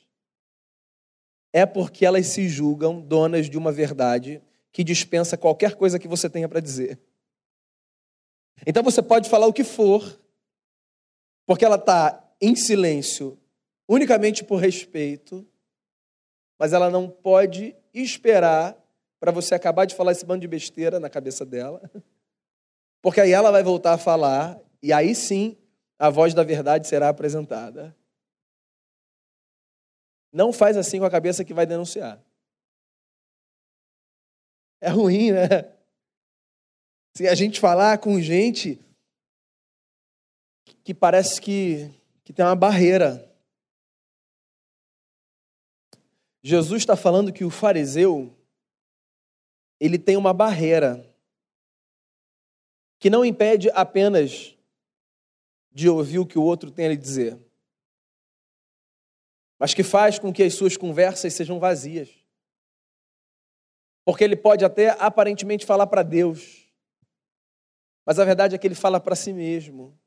É 1.53 1.67
porque 1.67 2.07
elas 2.07 2.27
se 2.27 2.49
julgam 2.49 3.01
donas 3.01 3.49
de 3.49 3.59
uma 3.59 3.71
verdade 3.71 4.43
que 4.73 4.83
dispensa 4.83 5.37
qualquer 5.37 5.75
coisa 5.75 5.99
que 5.99 6.09
você 6.09 6.29
tenha 6.29 6.49
para 6.49 6.61
dizer. 6.61 6.99
Então 8.67 8.83
você 8.83 9.03
pode 9.03 9.29
falar 9.29 9.47
o 9.47 9.53
que 9.53 9.65
for, 9.65 10.19
porque 11.51 11.65
ela 11.65 11.75
está 11.75 12.33
em 12.41 12.55
silêncio 12.55 13.37
unicamente 13.89 14.45
por 14.45 14.59
respeito, 14.59 15.45
mas 16.57 16.73
ela 16.73 16.89
não 16.89 17.11
pode 17.11 17.75
esperar 17.93 18.81
para 19.19 19.33
você 19.33 19.57
acabar 19.57 19.85
de 19.85 19.97
falar 19.97 20.13
esse 20.13 20.25
bando 20.25 20.43
de 20.43 20.47
besteira 20.47 21.01
na 21.01 21.11
cabeça 21.11 21.45
dela, 21.45 21.91
porque 23.03 23.21
aí 23.21 23.33
ela 23.33 23.51
vai 23.51 23.65
voltar 23.65 23.95
a 23.95 23.99
falar 23.99 24.61
e 24.81 24.93
aí 24.93 25.13
sim 25.13 25.59
a 25.99 26.09
voz 26.09 26.35
da 26.35 26.45
verdade 26.45 26.87
será 26.87 27.09
apresentada. 27.09 27.97
Não 30.33 30.53
faz 30.53 30.77
assim 30.77 31.01
com 31.01 31.05
a 31.05 31.11
cabeça 31.11 31.45
que 31.45 31.53
vai 31.53 31.67
denunciar. 31.67 32.25
É 34.81 34.89
ruim, 34.89 35.33
né? 35.33 35.69
Se 37.17 37.27
a 37.27 37.35
gente 37.35 37.59
falar 37.59 37.99
com 37.99 38.21
gente 38.21 38.81
que 40.83 40.95
parece 40.95 41.41
que, 41.41 41.91
que 42.25 42.33
tem 42.33 42.45
uma 42.45 42.57
barreira 42.57 43.31
Jesus 46.43 46.83
está 46.83 46.97
falando 46.97 47.33
que 47.33 47.45
o 47.45 47.51
fariseu 47.51 48.35
ele 49.79 49.99
tem 49.99 50.17
uma 50.17 50.33
barreira 50.33 51.07
que 52.99 53.11
não 53.11 53.25
impede 53.25 53.71
apenas 53.71 54.57
de 55.73 55.89
ouvir 55.89 56.19
o 56.19 56.27
que 56.27 56.39
o 56.39 56.43
outro 56.43 56.71
tem 56.71 56.87
a 56.87 56.89
lhe 56.89 56.97
dizer, 56.97 57.39
mas 59.59 59.73
que 59.73 59.83
faz 59.83 60.19
com 60.19 60.33
que 60.33 60.43
as 60.43 60.55
suas 60.55 60.77
conversas 60.77 61.33
sejam 61.33 61.59
vazias. 61.59 62.11
Porque 64.05 64.25
ele 64.25 64.37
pode 64.37 64.65
até 64.65 64.91
aparentemente 64.99 65.65
falar 65.65 65.87
para 65.87 66.03
Deus, 66.03 66.67
mas 68.05 68.19
a 68.19 68.25
verdade 68.25 68.55
é 68.55 68.59
que 68.59 68.67
ele 68.67 68.75
fala 68.75 68.99
para 68.99 69.15
si 69.15 69.33
mesmo. 69.33 69.99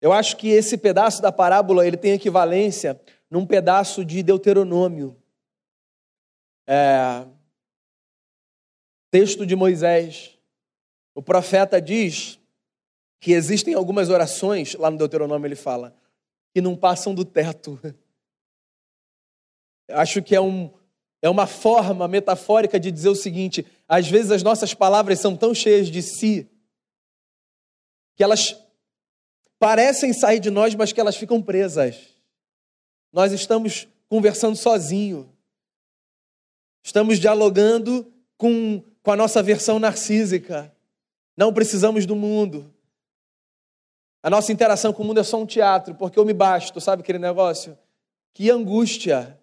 Eu 0.00 0.12
acho 0.12 0.36
que 0.36 0.48
esse 0.48 0.78
pedaço 0.78 1.20
da 1.20 1.32
parábola 1.32 1.86
ele 1.86 1.96
tem 1.96 2.12
equivalência 2.12 3.00
num 3.30 3.44
pedaço 3.44 4.04
de 4.04 4.22
Deuteronômio. 4.22 5.16
É, 6.66 7.26
texto 9.10 9.44
de 9.44 9.56
Moisés. 9.56 10.38
O 11.14 11.22
profeta 11.22 11.80
diz 11.80 12.38
que 13.20 13.32
existem 13.32 13.74
algumas 13.74 14.08
orações, 14.08 14.74
lá 14.74 14.90
no 14.90 14.98
Deuteronômio 14.98 15.46
ele 15.46 15.56
fala, 15.56 15.96
que 16.54 16.60
não 16.60 16.76
passam 16.76 17.14
do 17.14 17.24
teto. 17.24 17.80
Acho 19.90 20.22
que 20.22 20.36
é, 20.36 20.40
um, 20.40 20.70
é 21.20 21.28
uma 21.28 21.46
forma 21.46 22.06
metafórica 22.06 22.78
de 22.78 22.92
dizer 22.92 23.08
o 23.08 23.14
seguinte: 23.14 23.66
às 23.88 24.08
vezes 24.08 24.30
as 24.30 24.42
nossas 24.42 24.74
palavras 24.74 25.18
são 25.18 25.36
tão 25.36 25.54
cheias 25.54 25.88
de 25.88 26.02
si 26.02 26.48
que 28.14 28.22
elas 28.22 28.54
parecem 29.58 30.12
sair 30.12 30.40
de 30.40 30.50
nós, 30.50 30.74
mas 30.74 30.92
que 30.92 31.00
elas 31.00 31.16
ficam 31.16 31.42
presas. 31.42 31.96
Nós 33.12 33.32
estamos 33.32 33.88
conversando 34.08 34.56
sozinho. 34.56 35.28
Estamos 36.82 37.18
dialogando 37.18 38.10
com, 38.36 38.82
com 39.02 39.12
a 39.12 39.16
nossa 39.16 39.42
versão 39.42 39.78
narcísica. 39.78 40.72
Não 41.36 41.52
precisamos 41.52 42.06
do 42.06 42.16
mundo. 42.16 42.72
A 44.22 44.30
nossa 44.30 44.52
interação 44.52 44.92
com 44.92 45.02
o 45.02 45.06
mundo 45.06 45.20
é 45.20 45.22
só 45.22 45.40
um 45.40 45.46
teatro, 45.46 45.94
porque 45.94 46.18
eu 46.18 46.24
me 46.24 46.32
basto, 46.32 46.80
sabe 46.80 47.02
aquele 47.02 47.18
negócio? 47.18 47.78
Que 48.34 48.50
angústia, 48.50 49.38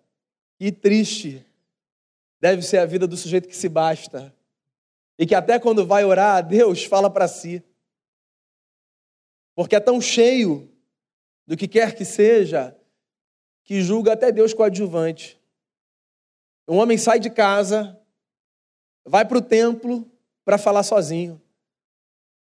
que 0.58 0.72
triste 0.72 1.46
deve 2.40 2.62
ser 2.62 2.78
a 2.78 2.86
vida 2.86 3.08
do 3.08 3.16
sujeito 3.16 3.48
que 3.48 3.56
se 3.56 3.70
basta. 3.70 4.34
E 5.18 5.26
que 5.26 5.34
até 5.34 5.58
quando 5.58 5.86
vai 5.86 6.04
orar, 6.04 6.46
Deus 6.46 6.84
fala 6.84 7.10
para 7.10 7.28
si. 7.28 7.64
Porque 9.56 9.76
é 9.76 9.80
tão 9.80 10.00
cheio 10.02 10.70
do 11.48 11.58
que 11.58 11.68
quer 11.68 11.96
que 11.96 12.06
seja, 12.06 12.78
que 13.64 13.82
julga 13.82 14.14
até 14.14 14.32
Deus 14.32 14.54
coadjuvante. 14.54 15.42
Um 16.68 16.78
homem 16.78 16.98
sai 16.98 17.20
de 17.20 17.30
casa 17.30 18.00
vai 19.06 19.24
para 19.24 19.38
o 19.38 19.42
templo 19.42 20.10
para 20.44 20.58
falar 20.58 20.84
sozinho. 20.84 21.42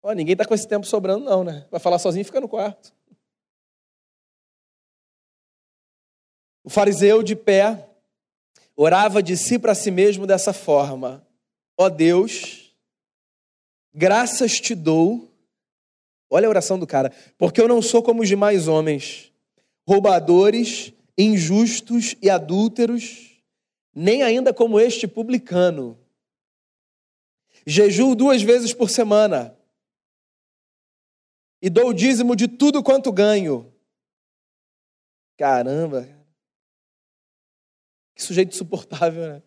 Oh, 0.02 0.12
ninguém 0.12 0.34
está 0.34 0.44
com 0.44 0.54
esse 0.54 0.68
tempo 0.68 0.86
sobrando, 0.86 1.24
não, 1.24 1.42
né? 1.42 1.66
Vai 1.70 1.80
falar 1.80 1.98
sozinho 1.98 2.22
e 2.22 2.24
fica 2.24 2.40
no 2.40 2.48
quarto. 2.48 2.92
O 6.64 6.70
fariseu 6.70 7.22
de 7.22 7.34
pé 7.34 7.88
orava 8.76 9.22
de 9.22 9.36
si 9.36 9.58
para 9.58 9.74
si 9.74 9.90
mesmo 9.90 10.26
dessa 10.26 10.52
forma: 10.52 11.26
Ó 11.76 11.86
oh 11.86 11.90
Deus, 11.90 12.76
graças 13.94 14.60
te 14.60 14.74
dou. 14.74 15.31
Olha 16.34 16.46
a 16.46 16.48
oração 16.48 16.78
do 16.78 16.86
cara, 16.86 17.14
porque 17.36 17.60
eu 17.60 17.68
não 17.68 17.82
sou 17.82 18.02
como 18.02 18.22
os 18.22 18.28
demais 18.28 18.66
homens, 18.66 19.30
roubadores, 19.86 20.90
injustos 21.16 22.16
e 22.22 22.30
adúlteros, 22.30 23.38
nem 23.94 24.22
ainda 24.22 24.54
como 24.54 24.80
este 24.80 25.06
publicano. 25.06 25.98
Jejuo 27.66 28.14
duas 28.14 28.40
vezes 28.40 28.72
por 28.72 28.88
semana 28.88 29.54
e 31.60 31.68
dou 31.68 31.90
o 31.90 31.92
dízimo 31.92 32.34
de 32.34 32.48
tudo 32.48 32.82
quanto 32.82 33.12
ganho. 33.12 33.70
Caramba, 35.36 36.08
que 38.14 38.22
sujeito 38.22 38.54
insuportável, 38.54 39.34
né? 39.34 39.42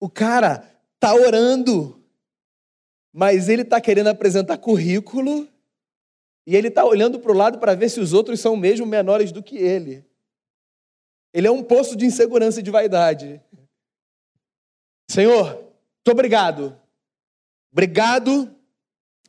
O 0.00 0.10
cara 0.10 0.58
tá 0.98 1.14
orando, 1.14 1.99
mas 3.12 3.48
ele 3.48 3.64
tá 3.64 3.80
querendo 3.80 4.08
apresentar 4.08 4.58
currículo 4.58 5.48
e 6.46 6.56
ele 6.56 6.70
tá 6.70 6.84
olhando 6.84 7.18
para 7.18 7.32
o 7.32 7.36
lado 7.36 7.58
para 7.58 7.74
ver 7.74 7.88
se 7.88 8.00
os 8.00 8.12
outros 8.12 8.40
são 8.40 8.56
mesmo 8.56 8.86
menores 8.86 9.32
do 9.32 9.42
que 9.42 9.56
ele. 9.56 10.04
Ele 11.32 11.46
é 11.46 11.50
um 11.50 11.62
poço 11.62 11.96
de 11.96 12.06
insegurança 12.06 12.60
e 12.60 12.62
de 12.62 12.70
vaidade. 12.70 13.40
Senhor, 15.08 15.54
muito 15.54 16.10
obrigado. 16.10 16.76
Obrigado. 17.72 18.54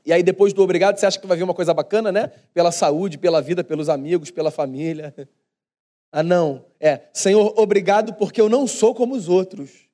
E 0.06 0.12
aí, 0.12 0.24
depois 0.24 0.52
do 0.52 0.64
obrigado, 0.64 0.98
você 0.98 1.06
acha 1.06 1.20
que 1.20 1.28
vai 1.28 1.38
vir 1.38 1.44
uma 1.44 1.54
coisa 1.54 1.74
bacana, 1.74 2.12
né? 2.12 2.28
Pela 2.54 2.72
saúde, 2.72 3.18
pela 3.18 3.42
vida, 3.42 3.64
pelos 3.64 3.88
amigos, 3.88 4.32
pela 4.32 4.52
família. 4.52 5.14
Ah, 6.14 6.24
não. 6.24 6.66
É, 6.78 7.08
Senhor, 7.14 7.58
obrigado 7.58 8.14
porque 8.16 8.42
eu 8.42 8.50
não 8.50 8.68
sou 8.68 8.94
como 8.94 9.16
os 9.16 9.30
outros. 9.30 9.88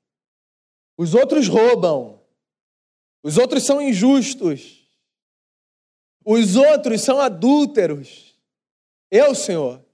Os 0.97 1.13
outros 1.13 1.47
roubam. 1.47 2.16
Os 3.27 3.37
outros 3.37 3.65
são 3.65 3.81
injustos. 3.81 4.87
Os 6.23 6.55
outros 6.55 7.01
são 7.01 7.19
adúlteros. 7.19 8.39
Eu, 9.11 9.35
Senhor, 9.35 9.85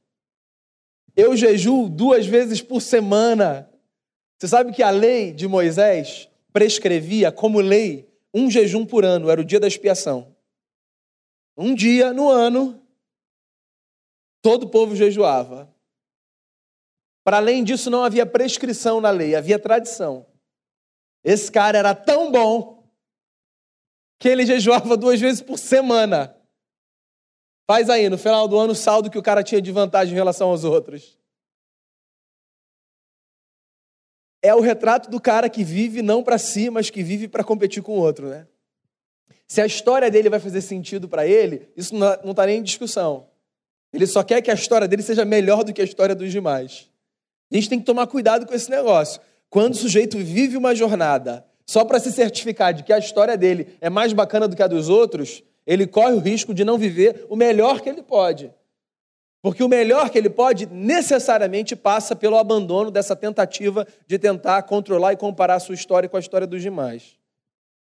eu 1.16 1.36
jejuo 1.36 1.90
duas 1.90 2.28
vezes 2.28 2.62
por 2.62 2.80
semana. 2.80 3.68
Você 4.38 4.48
sabe 4.48 4.72
que 4.72 4.84
a 4.84 4.92
lei 4.92 5.34
de 5.34 5.48
Moisés 5.48 6.30
prescrevia 6.52 7.32
como 7.32 7.60
lei 7.60 8.08
um 8.32 8.52
jejum 8.52 8.86
por 8.86 9.04
ano, 9.04 9.32
era 9.32 9.42
o 9.42 9.46
dia 9.46 9.60
da 9.60 9.68
expiação. 9.68 10.36
Um 11.58 11.74
dia 11.74 12.14
no 12.14 12.30
ano, 12.30 12.80
todo 14.44 14.68
o 14.68 14.70
povo 14.70 14.96
jejuava. 14.96 15.74
Para 17.24 17.38
além 17.38 17.64
disso, 17.64 17.90
não 17.90 18.04
havia 18.04 18.28
prescrição 18.28 19.02
na 19.02 19.10
lei, 19.10 19.34
havia 19.34 19.58
tradição. 19.58 20.24
Esse 21.24 21.52
cara 21.52 21.80
era 21.80 21.96
tão 21.96 22.32
bom 22.32 22.83
que 24.24 24.30
ele 24.30 24.46
jejuava 24.46 24.96
duas 24.96 25.20
vezes 25.20 25.42
por 25.42 25.60
semana. 25.60 26.34
Faz 27.70 27.90
aí, 27.90 28.08
no 28.08 28.18
final 28.18 28.48
do 28.48 28.58
ano, 28.58 28.72
o 28.72 28.76
saldo 28.76 29.10
que 29.10 29.18
o 29.18 29.22
cara 29.22 29.44
tinha 29.44 29.62
de 29.62 29.70
vantagem 29.70 30.14
em 30.14 30.16
relação 30.16 30.48
aos 30.48 30.64
outros. 30.64 31.20
É 34.42 34.56
o 34.56 34.62
retrato 34.62 35.12
do 35.12 35.20
cara 35.20 35.50
que 35.50 35.62
vive 35.62 36.02
não 36.02 36.24
para 36.24 36.38
si, 36.38 36.70
mas 36.70 36.90
que 36.90 37.04
vive 37.04 37.28
para 37.28 37.44
competir 37.44 37.84
com 37.84 37.98
o 37.98 38.02
outro, 38.02 38.30
né? 38.30 38.48
Se 39.46 39.60
a 39.60 39.66
história 39.66 40.10
dele 40.10 40.30
vai 40.30 40.40
fazer 40.40 40.62
sentido 40.62 41.10
para 41.10 41.28
ele, 41.28 41.68
isso 41.76 41.94
não 41.94 42.32
está 42.32 42.46
nem 42.46 42.60
em 42.60 42.64
discussão. 42.64 43.28
Ele 43.92 44.08
só 44.08 44.24
quer 44.24 44.42
que 44.42 44.50
a 44.50 44.54
história 44.54 44.88
dele 44.88 45.04
seja 45.04 45.26
melhor 45.26 45.66
do 45.66 45.74
que 45.74 45.82
a 45.82 45.86
história 45.86 46.16
dos 46.16 46.32
demais. 46.32 46.90
A 47.52 47.56
gente 47.56 47.68
tem 47.68 47.78
que 47.78 47.86
tomar 47.86 48.08
cuidado 48.08 48.46
com 48.46 48.54
esse 48.54 48.70
negócio. 48.70 49.20
Quando 49.50 49.74
o 49.74 49.78
sujeito 49.78 50.18
vive 50.18 50.56
uma 50.56 50.74
jornada 50.74 51.46
só 51.66 51.86
para 51.86 52.00
se 52.00 52.12
certificar 52.12 52.74
de 52.74 52.84
que 52.84 52.94
a 52.94 52.98
história 52.98 53.38
dele 53.38 53.78
é 53.80 53.90
mais 53.90 54.14
bacana 54.14 54.48
do 54.48 54.56
que 54.56 54.64
a 54.64 54.68
dos 54.68 54.90
outros, 54.90 55.44
ele 55.66 55.88
corre 55.88 56.14
o 56.14 56.20
risco 56.20 56.54
de 56.54 56.64
não 56.64 56.78
viver 56.78 57.26
o 57.30 57.36
melhor 57.36 57.82
que 57.82 57.90
ele 57.90 58.04
pode. 58.04 58.54
Porque 59.42 59.62
o 59.62 59.68
melhor 59.68 60.10
que 60.10 60.18
ele 60.18 60.30
pode 60.30 60.66
necessariamente 60.68 61.76
passa 61.76 62.16
pelo 62.16 62.38
abandono 62.38 62.90
dessa 62.90 63.16
tentativa 63.16 63.86
de 64.08 64.18
tentar 64.18 64.64
controlar 64.64 65.12
e 65.14 65.18
comparar 65.18 65.56
a 65.56 65.60
sua 65.60 65.76
história 65.76 66.08
com 66.08 66.16
a 66.16 66.20
história 66.20 66.48
dos 66.48 66.62
demais. 66.62 67.18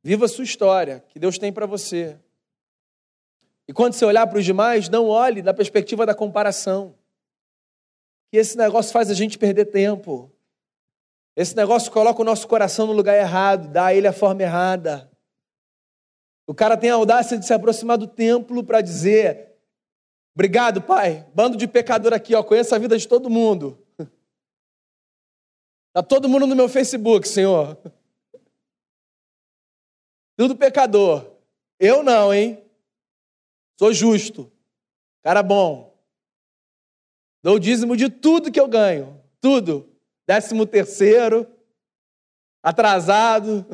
Viva 0.03 0.25
a 0.25 0.27
sua 0.27 0.43
história, 0.43 1.01
que 1.07 1.17
Deus 1.17 1.37
tem 1.37 1.53
para 1.53 1.65
você. 1.65 2.17
E 3.65 3.71
quando 3.71 3.93
você 3.93 4.03
olhar 4.03 4.27
para 4.27 4.39
os 4.39 4.43
demais, 4.43 4.89
não 4.89 5.07
olhe 5.07 5.41
da 5.41 5.53
perspectiva 5.53 6.05
da 6.05 6.13
comparação. 6.13 6.95
E 8.33 8.37
esse 8.37 8.57
negócio 8.57 8.91
faz 8.91 9.09
a 9.09 9.13
gente 9.13 9.37
perder 9.37 9.65
tempo. 9.67 10.29
Esse 11.35 11.55
negócio 11.55 11.91
coloca 11.91 12.21
o 12.21 12.25
nosso 12.25 12.47
coração 12.47 12.85
no 12.85 12.93
lugar 12.93 13.17
errado, 13.17 13.69
dá 13.69 13.87
a 13.87 13.93
ele 13.93 14.07
a 14.07 14.13
forma 14.13 14.43
errada. 14.43 15.11
O 16.45 16.53
cara 16.53 16.77
tem 16.77 16.89
a 16.89 16.95
audácia 16.95 17.37
de 17.37 17.45
se 17.45 17.53
aproximar 17.53 17.97
do 17.97 18.07
templo 18.07 18.63
para 18.63 18.81
dizer: 18.81 19.55
Obrigado, 20.35 20.81
pai. 20.81 21.27
Bando 21.33 21.57
de 21.57 21.67
pecador 21.67 22.13
aqui, 22.13 22.35
ó, 22.35 22.43
conheço 22.43 22.75
a 22.75 22.79
vida 22.79 22.97
de 22.97 23.07
todo 23.07 23.29
mundo. 23.29 23.79
Tá 25.95 26.01
todo 26.01 26.27
mundo 26.27 26.47
no 26.47 26.55
meu 26.55 26.67
Facebook, 26.67 27.27
Senhor. 27.27 27.77
Tudo 30.35 30.55
pecador. 30.55 31.37
Eu 31.79 32.01
não, 32.01 32.33
hein? 32.33 32.59
Sou 33.77 33.93
justo. 33.93 34.51
Cara 35.21 35.43
bom. 35.43 35.95
Dou 37.43 37.59
dízimo 37.59 37.95
de 37.95 38.09
tudo 38.09 38.51
que 38.51 38.59
eu 38.59 38.67
ganho. 38.67 39.21
Tudo. 39.39 39.92
Décimo 40.25 40.65
terceiro. 40.65 41.47
Atrasado. 42.61 43.65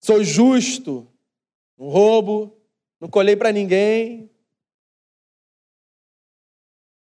Sou 0.00 0.24
justo. 0.24 1.06
Não 1.76 1.88
roubo. 1.88 2.56
Não 3.00 3.08
colhei 3.08 3.36
para 3.36 3.52
ninguém. 3.52 4.30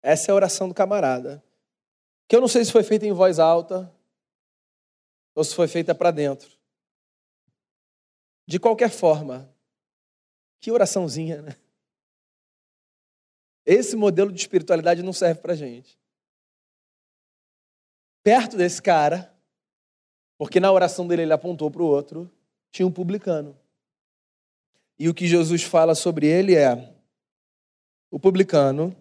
Essa 0.02 0.30
é 0.30 0.32
a 0.32 0.34
oração 0.34 0.68
do 0.68 0.74
camarada. 0.74 1.44
Que 2.28 2.36
eu 2.36 2.40
não 2.40 2.48
sei 2.48 2.64
se 2.64 2.72
foi 2.72 2.82
feita 2.82 3.06
em 3.06 3.12
voz 3.12 3.38
alta 3.38 3.92
ou 5.34 5.44
se 5.44 5.54
foi 5.54 5.68
feita 5.68 5.94
para 5.94 6.10
dentro. 6.10 6.50
De 8.46 8.58
qualquer 8.58 8.90
forma, 8.90 9.54
que 10.60 10.72
oraçãozinha, 10.72 11.42
né? 11.42 11.56
Esse 13.70 13.96
modelo 13.96 14.32
de 14.32 14.40
espiritualidade 14.40 15.02
não 15.02 15.12
serve 15.12 15.42
para 15.42 15.54
gente. 15.54 16.00
Perto 18.22 18.56
desse 18.56 18.80
cara, 18.80 19.30
porque 20.38 20.58
na 20.58 20.72
oração 20.72 21.06
dele 21.06 21.20
ele 21.20 21.34
apontou 21.34 21.70
para 21.70 21.82
o 21.82 21.86
outro, 21.86 22.30
tinha 22.70 22.86
um 22.86 22.90
publicano. 22.90 23.54
E 24.98 25.06
o 25.06 25.12
que 25.12 25.28
Jesus 25.28 25.62
fala 25.62 25.94
sobre 25.94 26.26
ele 26.26 26.54
é: 26.54 26.94
o 28.10 28.18
publicano, 28.18 28.96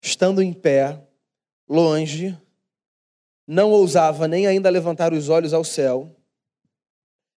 estando 0.00 0.40
em 0.40 0.52
pé, 0.52 1.04
longe, 1.68 2.38
não 3.44 3.72
ousava 3.72 4.28
nem 4.28 4.46
ainda 4.46 4.70
levantar 4.70 5.12
os 5.12 5.28
olhos 5.28 5.52
ao 5.52 5.64
céu, 5.64 6.14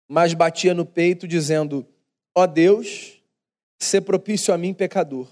mas 0.07 0.35
batia 0.35 0.75
no 0.75 0.85
peito, 0.85 1.27
dizendo: 1.27 1.83
Ó 2.35 2.43
oh 2.43 2.47
Deus, 2.47 3.23
se 3.79 3.99
propício 3.99 4.53
a 4.53 4.57
mim, 4.57 4.71
pecador. 4.71 5.27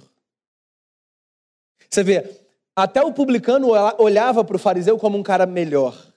Você 1.90 2.04
vê, 2.04 2.46
até 2.76 3.02
o 3.02 3.14
publicano 3.14 3.70
olhava 3.98 4.44
para 4.44 4.56
o 4.56 4.60
fariseu 4.60 4.98
como 4.98 5.18
um 5.18 5.24
cara 5.24 5.46
melhor. 5.46 6.14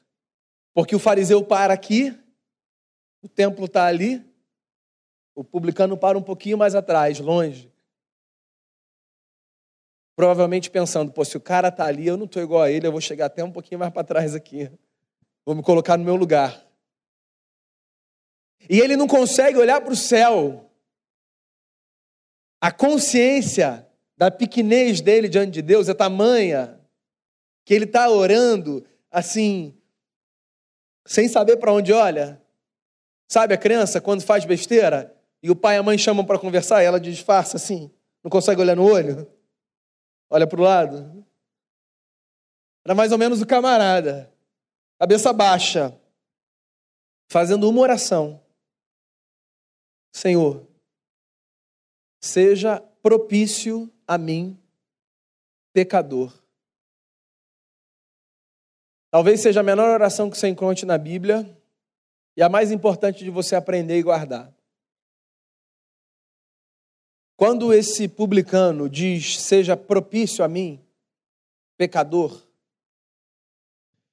Porque 0.74 0.94
o 0.94 0.98
fariseu 0.98 1.44
para 1.44 1.72
aqui, 1.72 2.16
o 3.22 3.28
templo 3.28 3.64
está 3.64 3.86
ali, 3.86 4.24
o 5.34 5.44
publicano 5.44 5.96
para 5.96 6.18
um 6.18 6.22
pouquinho 6.22 6.58
mais 6.58 6.74
atrás, 6.74 7.20
longe. 7.20 7.72
Provavelmente 10.16 10.68
pensando, 10.68 11.12
pô, 11.12 11.24
se 11.24 11.36
o 11.36 11.40
cara 11.40 11.68
está 11.68 11.84
ali, 11.84 12.06
eu 12.06 12.16
não 12.16 12.26
estou 12.26 12.42
igual 12.42 12.62
a 12.62 12.70
ele, 12.70 12.86
eu 12.86 12.92
vou 12.92 13.00
chegar 13.00 13.26
até 13.26 13.44
um 13.44 13.52
pouquinho 13.52 13.78
mais 13.78 13.92
para 13.92 14.02
trás 14.02 14.34
aqui. 14.34 14.70
Vou 15.46 15.54
me 15.54 15.62
colocar 15.62 15.96
no 15.96 16.04
meu 16.04 16.16
lugar. 16.16 16.66
E 18.68 18.80
ele 18.80 18.96
não 18.96 19.06
consegue 19.06 19.56
olhar 19.56 19.80
para 19.80 19.92
o 19.92 19.96
céu. 19.96 20.68
A 22.60 22.72
consciência 22.72 23.87
da 24.18 24.32
pequenez 24.32 25.00
dele 25.00 25.28
diante 25.28 25.52
de 25.52 25.62
Deus 25.62 25.88
é 25.88 25.94
tamanha 25.94 26.80
que 27.64 27.72
ele 27.72 27.84
está 27.84 28.10
orando 28.10 28.84
assim, 29.12 29.78
sem 31.06 31.28
saber 31.28 31.56
para 31.58 31.72
onde 31.72 31.92
olha. 31.92 32.42
Sabe 33.28 33.54
a 33.54 33.58
criança 33.58 34.00
quando 34.00 34.22
faz 34.22 34.44
besteira 34.44 35.16
e 35.40 35.52
o 35.52 35.56
pai 35.56 35.76
e 35.76 35.78
a 35.78 35.82
mãe 35.84 35.96
chamam 35.96 36.24
para 36.24 36.38
conversar 36.38 36.82
e 36.82 36.86
ela 36.86 36.98
disfarça 36.98 37.56
assim, 37.56 37.92
não 38.20 38.28
consegue 38.28 38.60
olhar 38.60 38.74
no 38.74 38.84
olho? 38.84 39.30
Olha 40.28 40.48
para 40.48 40.60
o 40.60 40.64
lado. 40.64 41.24
Era 42.84 42.96
mais 42.96 43.12
ou 43.12 43.18
menos 43.18 43.40
o 43.40 43.46
camarada. 43.46 44.34
cabeça 44.98 45.32
baixa, 45.32 45.96
fazendo 47.28 47.68
uma 47.68 47.80
oração: 47.82 48.42
Senhor, 50.12 50.66
seja 52.20 52.80
propício 53.00 53.92
a 54.08 54.16
mim, 54.16 54.58
pecador. 55.74 56.32
Talvez 59.10 59.40
seja 59.40 59.60
a 59.60 59.62
menor 59.62 59.90
oração 59.90 60.30
que 60.30 60.38
você 60.38 60.48
encontre 60.48 60.86
na 60.86 60.96
Bíblia 60.96 61.56
e 62.34 62.42
a 62.42 62.48
mais 62.48 62.72
importante 62.72 63.22
de 63.22 63.30
você 63.30 63.54
aprender 63.54 63.98
e 63.98 64.02
guardar. 64.02 64.52
Quando 67.36 67.72
esse 67.72 68.08
publicano 68.08 68.88
diz: 68.88 69.40
Seja 69.40 69.76
propício 69.76 70.42
a 70.44 70.48
mim, 70.48 70.82
pecador, 71.76 72.42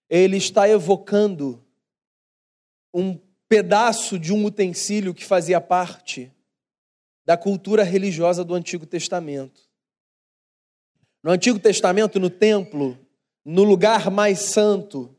ele 0.10 0.38
está 0.38 0.68
evocando 0.70 1.64
um 2.94 3.18
pedaço 3.48 4.20
de 4.20 4.34
um 4.34 4.46
utensílio 4.46 5.14
que 5.14 5.26
fazia 5.26 5.60
parte 5.60 6.32
da 7.26 7.36
cultura 7.36 7.84
religiosa 7.84 8.44
do 8.44 8.54
Antigo 8.54 8.86
Testamento. 8.86 9.65
No 11.26 11.32
Antigo 11.32 11.58
Testamento, 11.58 12.20
no 12.20 12.30
templo, 12.30 12.96
no 13.44 13.64
lugar 13.64 14.12
mais 14.12 14.42
santo, 14.42 15.18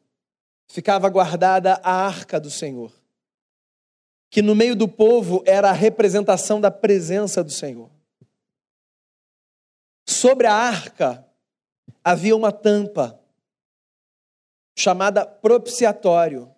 ficava 0.68 1.08
guardada 1.08 1.80
a 1.82 2.06
arca 2.06 2.38
do 2.38 2.48
Senhor, 2.48 2.92
que 4.30 4.40
no 4.40 4.54
meio 4.54 4.76
do 4.76 4.86
povo 4.86 5.42
era 5.44 5.68
a 5.68 5.72
representação 5.72 6.60
da 6.60 6.70
presença 6.70 7.42
do 7.42 7.50
Senhor. 7.50 7.90
Sobre 10.08 10.46
a 10.46 10.54
arca 10.54 11.28
havia 12.04 12.36
uma 12.36 12.52
tampa 12.52 13.20
chamada 14.78 15.26
propiciatório. 15.26 16.54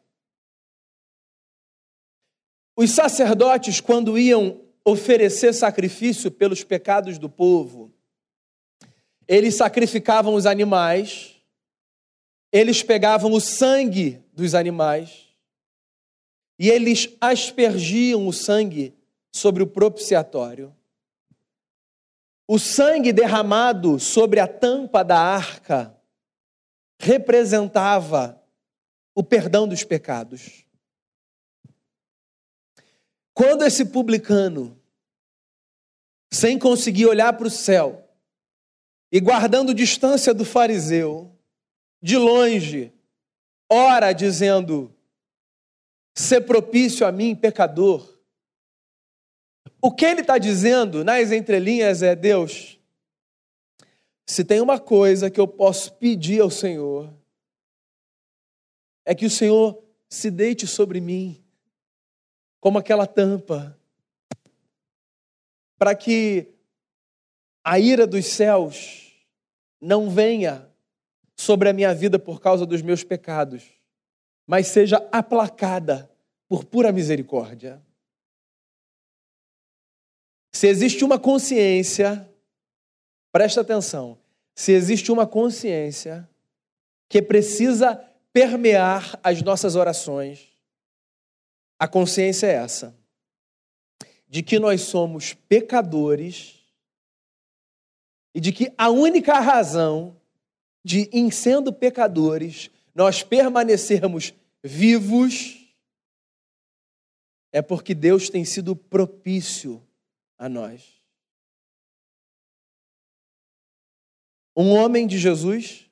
Os 2.77 2.91
sacerdotes, 2.91 3.81
quando 3.81 4.19
iam 4.19 4.61
oferecer 4.85 5.55
sacrifício 5.55 6.31
pelos 6.31 6.63
pecados 6.63 7.17
do 7.17 7.31
povo, 7.31 7.95
eles 9.29 9.57
sacrificavam 9.57 10.35
os 10.35 10.47
animais, 10.47 11.35
eles 12.51 12.83
pegavam 12.83 13.31
o 13.33 13.41
sangue 13.41 14.25
dos 14.33 14.55
animais 14.55 15.29
e 16.59 16.71
eles 16.71 17.15
aspergiam 17.21 18.27
o 18.27 18.33
sangue 18.33 18.97
sobre 19.31 19.63
o 19.63 19.67
propiciatório. 19.67 20.75
O 22.49 22.59
sangue 22.59 23.13
derramado 23.13 24.01
sobre 24.01 24.41
a 24.41 24.49
tampa 24.49 25.05
da 25.05 25.19
arca 25.19 25.95
representava 26.99 28.43
o 29.15 29.23
perdão 29.23 29.69
dos 29.69 29.85
pecados. 29.85 30.65
Quando 33.35 33.63
esse 33.63 33.85
publicano, 33.85 34.81
sem 36.33 36.59
conseguir 36.59 37.07
olhar 37.07 37.35
para 37.35 37.47
o 37.47 37.51
céu 37.51 38.08
e 39.11 39.21
guardando 39.21 39.75
distância 39.75 40.35
do 40.35 40.45
fariseu, 40.45 41.33
de 42.01 42.17
longe, 42.17 42.93
ora 43.71 44.13
dizendo: 44.13 44.95
ser 46.15 46.43
propício 46.43 47.07
a 47.07 47.13
mim, 47.13 47.35
pecador. 47.35 48.19
O 49.81 49.93
que 49.93 50.05
ele 50.05 50.21
está 50.21 50.39
dizendo 50.39 51.05
nas 51.05 51.33
entrelinhas 51.33 52.03
é: 52.03 52.15
Deus, 52.15 52.79
se 54.27 54.45
tem 54.45 54.61
uma 54.61 54.79
coisa 54.79 55.31
que 55.31 55.41
eu 55.41 55.49
posso 55.49 55.93
pedir 55.95 56.41
ao 56.41 56.51
Senhor, 56.51 57.13
é 59.05 59.15
que 59.15 59.25
o 59.25 59.31
Senhor 59.31 59.83
se 60.09 60.31
deite 60.31 60.67
sobre 60.67 61.01
mim, 61.01 61.43
como 62.61 62.79
aquela 62.79 63.07
tampa, 63.07 63.79
para 65.79 65.95
que 65.95 66.58
a 67.69 67.79
ira 67.79 68.07
dos 68.07 68.25
céus 68.25 69.13
não 69.81 70.09
venha 70.09 70.67
sobre 71.37 71.69
a 71.69 71.73
minha 71.73 71.95
vida 71.95 72.19
por 72.19 72.41
causa 72.41 72.65
dos 72.65 72.81
meus 72.81 73.05
pecados, 73.05 73.63
mas 74.47 74.69
seja 74.69 75.07
aplacada 75.13 76.11
por 76.49 76.65
pura 76.65 76.91
misericórdia. 76.91 77.83
Se 80.53 80.67
existe 80.67 81.05
uma 81.05 81.19
consciência 81.19 82.27
Presta 83.31 83.61
atenção. 83.61 84.19
Se 84.55 84.73
existe 84.73 85.13
uma 85.13 85.27
consciência 85.27 86.29
que 87.09 87.21
precisa 87.23 87.95
permear 88.33 89.19
as 89.23 89.43
nossas 89.43 89.77
orações, 89.77 90.49
a 91.79 91.87
consciência 91.87 92.47
é 92.47 92.55
essa: 92.55 92.97
de 94.27 94.43
que 94.43 94.59
nós 94.59 94.81
somos 94.81 95.35
pecadores 95.35 96.58
e 98.35 98.41
de 98.41 98.53
que 98.53 98.73
a 98.77 98.91
única 98.91 99.39
razão 99.41 100.17
de, 100.85 101.09
em 101.13 101.31
sendo 101.31 101.73
pecadores, 101.73 102.71
nós 102.95 103.23
permanecermos 103.23 104.33
vivos 104.63 105.75
é 107.53 107.63
porque 107.63 107.95
Deus 107.95 108.29
tem 108.29 108.45
sido 108.45 108.77
propício 108.77 109.83
a 110.39 110.49
nós. 110.49 111.03
Um 114.57 114.73
homem 114.73 115.07
de 115.07 115.19
Jesus 115.19 115.89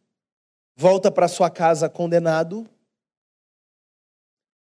volta 0.75 1.11
para 1.11 1.29
sua 1.29 1.49
casa 1.51 1.89
condenado. 1.89 2.69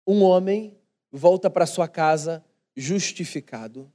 Um 0.06 0.22
homem 0.22 0.78
volta 1.10 1.50
para 1.50 1.66
sua 1.66 1.88
casa 1.88 2.44
justificado. 2.76 3.92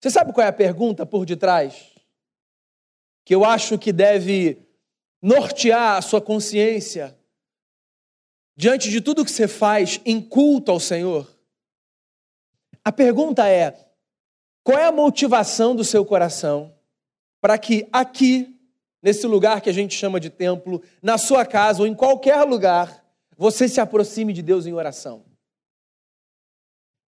Você 0.00 0.10
sabe 0.10 0.32
qual 0.32 0.44
é 0.44 0.48
a 0.48 0.52
pergunta 0.52 1.04
por 1.04 1.26
detrás? 1.26 1.92
Que 3.24 3.34
eu 3.34 3.44
acho 3.44 3.78
que 3.78 3.92
deve 3.92 4.58
nortear 5.20 5.96
a 5.96 6.02
sua 6.02 6.20
consciência 6.20 7.18
diante 8.56 8.90
de 8.90 9.00
tudo 9.00 9.24
que 9.24 9.30
você 9.30 9.48
faz 9.48 10.00
em 10.04 10.20
culto 10.20 10.70
ao 10.70 10.80
Senhor. 10.80 11.28
A 12.84 12.92
pergunta 12.92 13.48
é: 13.48 13.90
qual 14.62 14.78
é 14.78 14.86
a 14.86 14.92
motivação 14.92 15.74
do 15.74 15.84
seu 15.84 16.04
coração? 16.04 16.78
para 17.40 17.56
que 17.58 17.88
aqui, 17.92 18.56
nesse 19.02 19.26
lugar 19.26 19.60
que 19.60 19.70
a 19.70 19.72
gente 19.72 19.94
chama 19.94 20.18
de 20.18 20.30
templo, 20.30 20.82
na 21.02 21.18
sua 21.18 21.46
casa 21.46 21.80
ou 21.80 21.86
em 21.86 21.94
qualquer 21.94 22.42
lugar, 22.42 23.04
você 23.36 23.68
se 23.68 23.80
aproxime 23.80 24.32
de 24.32 24.42
Deus 24.42 24.66
em 24.66 24.72
oração. 24.72 25.24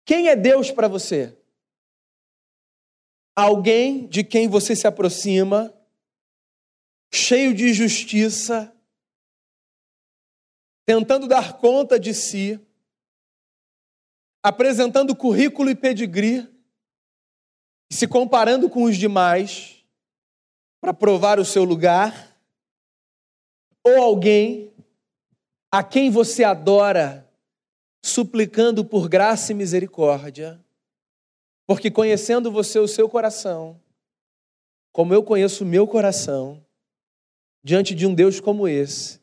Quem 0.06 0.30
é 0.30 0.36
Deus 0.36 0.72
para 0.72 0.88
você? 0.88 1.36
Alguém 3.40 4.06
de 4.06 4.22
quem 4.22 4.50
você 4.50 4.76
se 4.76 4.86
aproxima, 4.86 5.74
cheio 7.10 7.54
de 7.54 7.74
justiça, 7.74 8.76
tentando 10.86 11.26
dar 11.26 11.54
conta 11.54 11.98
de 11.98 12.14
si, 12.14 12.60
apresentando 14.44 15.16
currículo 15.16 15.70
e 15.70 15.76
pedigree, 15.76 16.50
se 17.90 18.06
comparando 18.10 18.70
com 18.70 18.84
os 18.84 18.98
demais 18.98 19.86
para 20.82 20.94
provar 20.94 21.40
o 21.40 21.46
seu 21.46 21.64
lugar, 21.64 22.38
ou 23.86 24.04
alguém 24.04 24.74
a 25.72 25.82
quem 25.82 26.12
você 26.12 26.44
adora, 26.44 27.26
suplicando 28.04 28.84
por 28.84 29.08
graça 29.08 29.54
e 29.54 29.56
misericórdia, 29.56 30.62
porque 31.70 31.92
conhecendo 31.92 32.52
você 32.52 32.80
o 32.80 32.88
seu 32.88 33.08
coração, 33.08 33.80
como 34.92 35.14
eu 35.14 35.24
conheço 35.24 35.64
o 35.64 35.68
meu 35.68 35.88
coração, 35.88 36.66
diante 37.64 37.94
de 37.94 38.08
um 38.08 38.16
Deus 38.16 38.40
como 38.40 38.68
esse, 38.68 39.22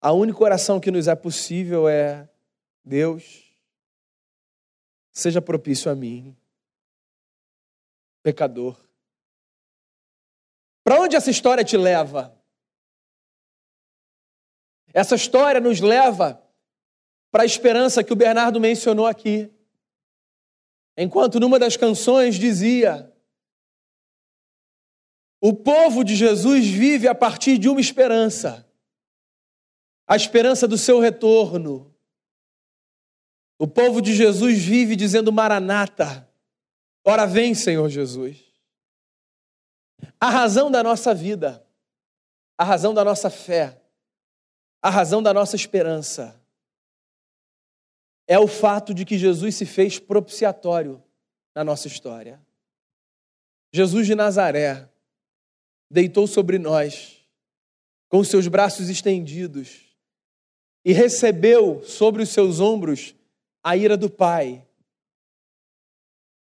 a 0.00 0.12
única 0.12 0.40
oração 0.44 0.78
que 0.78 0.92
nos 0.92 1.08
é 1.08 1.16
possível 1.16 1.88
é: 1.88 2.30
Deus, 2.84 3.52
seja 5.12 5.42
propício 5.42 5.90
a 5.90 5.94
mim, 5.96 6.36
pecador. 8.22 8.78
Para 10.84 11.00
onde 11.00 11.16
essa 11.16 11.32
história 11.32 11.64
te 11.64 11.76
leva? 11.76 12.32
Essa 14.92 15.16
história 15.16 15.60
nos 15.60 15.80
leva 15.80 16.40
para 17.32 17.42
a 17.42 17.46
esperança 17.46 18.04
que 18.04 18.12
o 18.12 18.16
Bernardo 18.16 18.60
mencionou 18.60 19.08
aqui. 19.08 19.52
Enquanto 20.96 21.40
numa 21.40 21.58
das 21.58 21.76
canções 21.76 22.36
dizia: 22.36 23.12
O 25.40 25.52
povo 25.52 26.04
de 26.04 26.14
Jesus 26.14 26.66
vive 26.66 27.08
a 27.08 27.14
partir 27.14 27.58
de 27.58 27.68
uma 27.68 27.80
esperança, 27.80 28.68
a 30.06 30.16
esperança 30.16 30.68
do 30.68 30.78
seu 30.78 31.00
retorno. 31.00 31.92
O 33.58 33.66
povo 33.66 34.00
de 34.00 34.14
Jesus 34.14 34.58
vive 34.58 34.94
dizendo: 34.94 35.32
Maranata, 35.32 36.28
ora 37.04 37.26
vem, 37.26 37.54
Senhor 37.54 37.88
Jesus. 37.88 38.42
A 40.20 40.28
razão 40.28 40.70
da 40.70 40.82
nossa 40.82 41.14
vida, 41.14 41.66
a 42.56 42.64
razão 42.64 42.94
da 42.94 43.04
nossa 43.04 43.30
fé, 43.30 43.80
a 44.80 44.90
razão 44.90 45.22
da 45.22 45.32
nossa 45.34 45.56
esperança 45.56 46.43
é 48.26 48.38
o 48.38 48.46
fato 48.46 48.94
de 48.94 49.04
que 49.04 49.18
Jesus 49.18 49.54
se 49.54 49.66
fez 49.66 49.98
propiciatório 49.98 51.02
na 51.54 51.62
nossa 51.62 51.88
história. 51.88 52.40
Jesus 53.72 54.06
de 54.06 54.14
Nazaré 54.14 54.88
deitou 55.90 56.26
sobre 56.26 56.58
nós, 56.58 57.24
com 58.08 58.18
os 58.18 58.28
seus 58.28 58.48
braços 58.48 58.88
estendidos, 58.88 59.96
e 60.84 60.92
recebeu 60.92 61.82
sobre 61.82 62.22
os 62.22 62.28
seus 62.28 62.60
ombros 62.60 63.14
a 63.62 63.76
ira 63.76 63.96
do 63.96 64.10
Pai, 64.10 64.66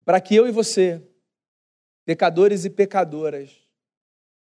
para 0.03 0.21
que 0.21 0.35
eu 0.35 0.47
e 0.47 0.51
você, 0.51 1.01
pecadores 2.05 2.65
e 2.65 2.69
pecadoras, 2.69 3.67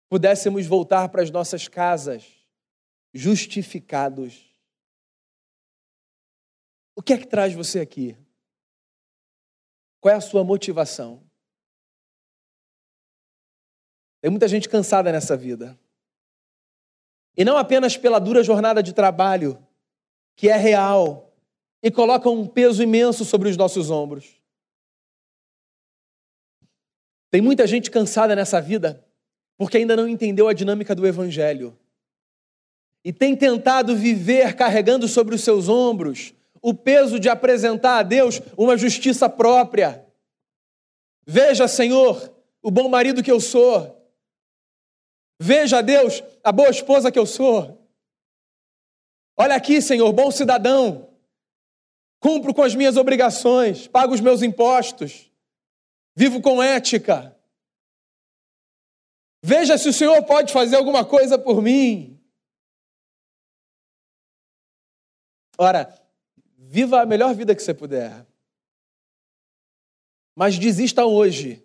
pudéssemos 0.09 0.65
voltar 0.65 1.09
para 1.09 1.21
as 1.21 1.31
nossas 1.31 1.67
casas 1.67 2.25
justificados. 3.13 4.50
O 6.95 7.01
que 7.01 7.13
é 7.13 7.17
que 7.17 7.27
traz 7.27 7.53
você 7.53 7.79
aqui? 7.79 8.15
Qual 9.99 10.13
é 10.13 10.17
a 10.17 10.21
sua 10.21 10.43
motivação? 10.43 11.23
Tem 14.21 14.29
muita 14.29 14.47
gente 14.47 14.69
cansada 14.69 15.11
nessa 15.11 15.35
vida. 15.35 15.79
E 17.35 17.45
não 17.45 17.57
apenas 17.57 17.97
pela 17.97 18.19
dura 18.19 18.43
jornada 18.43 18.83
de 18.83 18.93
trabalho, 18.93 19.65
que 20.35 20.49
é 20.49 20.55
real 20.55 21.33
e 21.81 21.89
coloca 21.89 22.29
um 22.29 22.45
peso 22.45 22.83
imenso 22.83 23.25
sobre 23.25 23.49
os 23.49 23.57
nossos 23.57 23.89
ombros. 23.89 24.39
Tem 27.29 27.41
muita 27.41 27.65
gente 27.65 27.89
cansada 27.89 28.35
nessa 28.35 28.61
vida 28.61 29.05
porque 29.57 29.77
ainda 29.77 29.95
não 29.95 30.07
entendeu 30.07 30.47
a 30.47 30.53
dinâmica 30.53 30.93
do 30.93 31.05
Evangelho 31.05 31.77
e 33.03 33.13
tem 33.13 33.35
tentado 33.35 33.95
viver 33.95 34.55
carregando 34.55 35.07
sobre 35.07 35.35
os 35.35 35.41
seus 35.41 35.69
ombros 35.69 36.33
o 36.61 36.73
peso 36.73 37.19
de 37.19 37.27
apresentar 37.27 37.97
a 37.97 38.03
Deus 38.03 38.39
uma 38.55 38.77
justiça 38.77 39.27
própria. 39.27 40.05
Veja, 41.25 41.67
Senhor, 41.67 42.31
o 42.61 42.69
bom 42.69 42.87
marido 42.87 43.23
que 43.23 43.31
eu 43.31 43.39
sou. 43.39 43.97
Veja, 45.39 45.81
Deus, 45.81 46.23
a 46.43 46.51
boa 46.51 46.69
esposa 46.69 47.11
que 47.11 47.17
eu 47.17 47.25
sou. 47.25 47.81
Olha 49.35 49.55
aqui, 49.55 49.81
Senhor, 49.81 50.11
bom 50.13 50.29
cidadão. 50.29 51.09
Cumpro 52.19 52.53
com 52.53 52.61
as 52.61 52.75
minhas 52.75 52.97
obrigações, 52.97 53.87
pago 53.87 54.13
os 54.13 54.21
meus 54.21 54.43
impostos, 54.43 55.31
vivo 56.15 56.39
com 56.39 56.61
ética. 56.61 57.35
Veja 59.43 59.75
se 59.79 59.89
o 59.89 59.93
Senhor 59.93 60.23
pode 60.25 60.53
fazer 60.53 60.75
alguma 60.75 61.03
coisa 61.03 61.39
por 61.39 61.63
mim. 61.63 62.19
Ora, 65.57 66.00
viva 66.71 67.01
a 67.01 67.05
melhor 67.05 67.35
vida 67.35 67.53
que 67.53 67.61
você 67.61 67.73
puder. 67.73 68.25
Mas 70.33 70.57
desista 70.57 71.05
hoje 71.05 71.61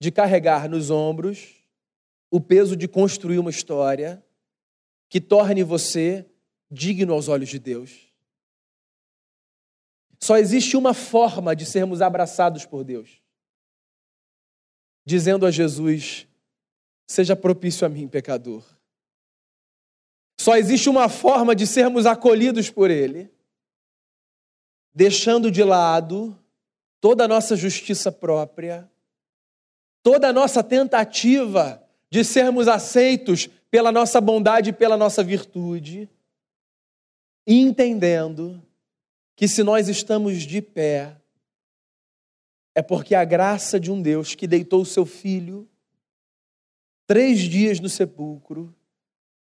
de 0.00 0.10
carregar 0.10 0.70
nos 0.70 0.88
ombros 0.88 1.54
o 2.30 2.40
peso 2.40 2.74
de 2.74 2.88
construir 2.88 3.38
uma 3.38 3.50
história 3.50 4.24
que 5.10 5.20
torne 5.20 5.62
você 5.62 6.26
digno 6.70 7.12
aos 7.12 7.28
olhos 7.28 7.50
de 7.50 7.58
Deus. 7.58 8.10
Só 10.18 10.38
existe 10.38 10.78
uma 10.78 10.94
forma 10.94 11.54
de 11.54 11.66
sermos 11.66 12.00
abraçados 12.00 12.64
por 12.64 12.84
Deus. 12.84 13.20
Dizendo 15.04 15.44
a 15.44 15.50
Jesus: 15.50 16.26
Seja 17.06 17.36
propício 17.36 17.86
a 17.86 17.90
mim, 17.90 18.08
pecador. 18.08 18.64
Só 20.40 20.56
existe 20.56 20.88
uma 20.88 21.10
forma 21.10 21.54
de 21.54 21.66
sermos 21.66 22.06
acolhidos 22.06 22.70
por 22.70 22.90
Ele, 22.90 23.30
deixando 24.94 25.50
de 25.50 25.64
lado 25.64 26.38
toda 27.00 27.24
a 27.24 27.28
nossa 27.28 27.56
justiça 27.56 28.12
própria, 28.12 28.90
toda 30.02 30.28
a 30.28 30.32
nossa 30.32 30.62
tentativa 30.62 31.82
de 32.10 32.24
sermos 32.24 32.68
aceitos 32.68 33.48
pela 33.70 33.90
nossa 33.90 34.20
bondade 34.20 34.70
e 34.70 34.72
pela 34.72 34.96
nossa 34.96 35.22
virtude, 35.24 36.08
entendendo 37.46 38.62
que 39.34 39.48
se 39.48 39.62
nós 39.64 39.88
estamos 39.88 40.42
de 40.42 40.62
pé, 40.62 41.16
é 42.74 42.82
porque 42.82 43.14
a 43.14 43.24
graça 43.24 43.78
de 43.80 43.90
um 43.90 44.00
Deus 44.00 44.34
que 44.34 44.46
deitou 44.46 44.82
o 44.82 44.86
seu 44.86 45.04
filho 45.04 45.68
três 47.06 47.40
dias 47.40 47.80
no 47.80 47.88
sepulcro 47.88 48.74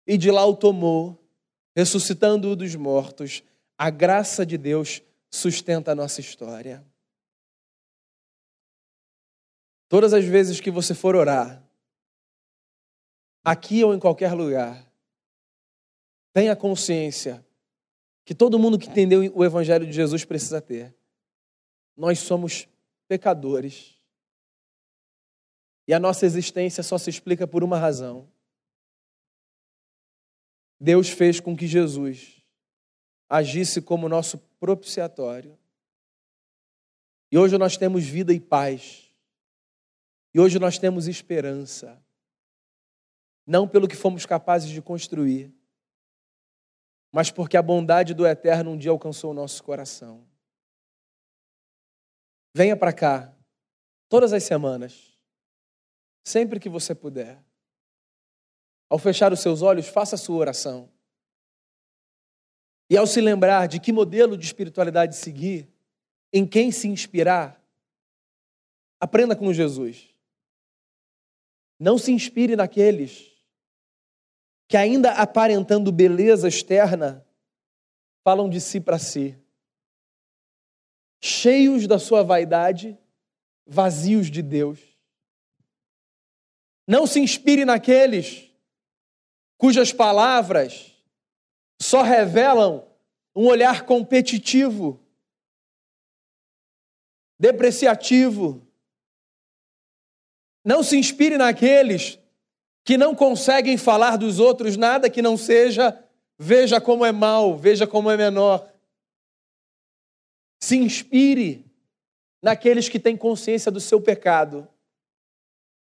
e 0.05 0.17
de 0.17 0.31
lá 0.31 0.45
o 0.45 0.55
tomou, 0.55 1.23
ressuscitando-o 1.75 2.55
dos 2.55 2.75
mortos. 2.75 3.43
A 3.77 3.89
graça 3.89 4.45
de 4.45 4.57
Deus 4.57 5.01
sustenta 5.29 5.91
a 5.91 5.95
nossa 5.95 6.21
história. 6.21 6.85
Todas 9.89 10.13
as 10.13 10.25
vezes 10.25 10.59
que 10.59 10.71
você 10.71 10.93
for 10.93 11.15
orar, 11.15 11.63
aqui 13.43 13.83
ou 13.83 13.93
em 13.93 13.99
qualquer 13.99 14.33
lugar, 14.33 14.85
tenha 16.33 16.55
consciência 16.55 17.45
que 18.25 18.35
todo 18.35 18.59
mundo 18.59 18.77
que 18.77 18.89
entendeu 18.89 19.21
o 19.33 19.45
Evangelho 19.45 19.85
de 19.85 19.93
Jesus 19.93 20.25
precisa 20.25 20.61
ter. 20.61 20.93
Nós 21.95 22.19
somos 22.19 22.67
pecadores. 23.07 23.95
E 25.87 25.93
a 25.93 25.99
nossa 25.99 26.25
existência 26.25 26.83
só 26.83 26.97
se 26.97 27.09
explica 27.09 27.47
por 27.47 27.63
uma 27.63 27.79
razão: 27.79 28.29
Deus 30.77 31.07
fez 31.07 31.39
com 31.39 31.55
que 31.55 31.65
Jesus 31.65 32.36
agisse 33.29 33.81
como 33.81 34.09
nosso 34.09 34.37
propiciatório. 34.59 35.57
E 37.31 37.37
hoje 37.37 37.57
nós 37.57 37.77
temos 37.77 38.05
vida 38.05 38.33
e 38.33 38.39
paz. 38.39 39.11
E 40.33 40.39
hoje 40.39 40.59
nós 40.59 40.77
temos 40.77 41.07
esperança. 41.07 42.01
Não 43.45 43.67
pelo 43.67 43.87
que 43.87 43.95
fomos 43.95 44.25
capazes 44.25 44.69
de 44.69 44.81
construir, 44.81 45.53
mas 47.11 47.31
porque 47.31 47.55
a 47.55 47.61
bondade 47.61 48.13
do 48.13 48.27
Eterno 48.27 48.71
um 48.71 48.77
dia 48.77 48.91
alcançou 48.91 49.31
o 49.31 49.33
nosso 49.33 49.63
coração. 49.63 50.27
Venha 52.53 52.75
para 52.75 52.91
cá, 52.91 53.33
todas 54.09 54.33
as 54.33 54.43
semanas, 54.43 55.17
sempre 56.25 56.59
que 56.59 56.67
você 56.67 56.93
puder. 56.93 57.41
Ao 58.89 58.97
fechar 58.97 59.31
os 59.31 59.39
seus 59.39 59.61
olhos, 59.61 59.87
faça 59.87 60.15
a 60.15 60.17
sua 60.17 60.37
oração. 60.37 60.89
E 62.89 62.95
ao 62.95 63.05
se 63.05 63.19
lembrar 63.19 63.67
de 63.67 63.79
que 63.79 63.91
modelo 63.91 64.37
de 64.37 64.45
espiritualidade 64.45 65.15
seguir, 65.15 65.67
em 66.31 66.45
quem 66.45 66.71
se 66.71 66.87
inspirar, 66.87 67.61
aprenda 68.99 69.35
com 69.35 69.53
Jesus. 69.53 70.13
Não 71.79 71.97
se 71.97 72.11
inspire 72.11 72.55
naqueles 72.55 73.31
que, 74.67 74.77
ainda 74.77 75.11
aparentando 75.11 75.91
beleza 75.91 76.47
externa, 76.47 77.25
falam 78.23 78.49
de 78.49 78.59
si 78.59 78.79
para 78.79 78.97
si. 78.97 79.37
Cheios 81.21 81.87
da 81.87 81.99
sua 81.99 82.23
vaidade, 82.23 82.97
vazios 83.65 84.29
de 84.29 84.41
Deus. 84.41 84.79
Não 86.87 87.05
se 87.05 87.19
inspire 87.19 87.65
naqueles 87.65 88.49
cujas 89.57 89.91
palavras 89.91 90.96
só 91.79 92.01
revelam 92.01 92.87
um 93.35 93.45
olhar 93.47 93.85
competitivo, 93.85 94.99
depreciativo. 97.39 98.65
Não 100.65 100.81
se 100.81 100.97
inspire 100.97 101.37
naqueles 101.37 102.19
que 102.83 102.97
não 102.97 103.13
conseguem 103.13 103.77
falar 103.77 104.17
dos 104.17 104.39
outros 104.39 104.75
nada 104.75 105.09
que 105.09 105.21
não 105.21 105.37
seja 105.37 106.03
veja 106.37 106.79
como 106.79 107.05
é 107.05 107.11
mal, 107.11 107.57
veja 107.57 107.87
como 107.87 108.11
é 108.11 108.17
menor. 108.17 108.71
Se 110.61 110.75
inspire 110.75 111.65
naqueles 112.41 112.87
que 112.87 112.99
têm 112.99 113.17
consciência 113.17 113.71
do 113.71 113.79
seu 113.79 114.01
pecado. 114.01 114.67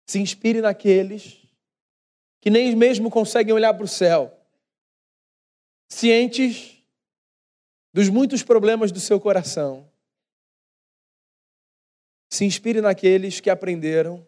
Se 0.07 0.19
inspire 0.19 0.61
naqueles 0.61 1.39
que 2.41 2.49
nem 2.49 2.75
mesmo 2.75 3.09
conseguem 3.09 3.53
olhar 3.53 3.73
para 3.73 3.85
o 3.85 3.87
céu, 3.87 4.40
cientes 5.93 6.83
dos 7.93 8.09
muitos 8.09 8.43
problemas 8.43 8.91
do 8.91 8.99
seu 8.99 9.19
coração. 9.19 9.89
Se 12.29 12.45
inspire 12.45 12.81
naqueles 12.81 13.39
que 13.39 13.49
aprenderam 13.49 14.25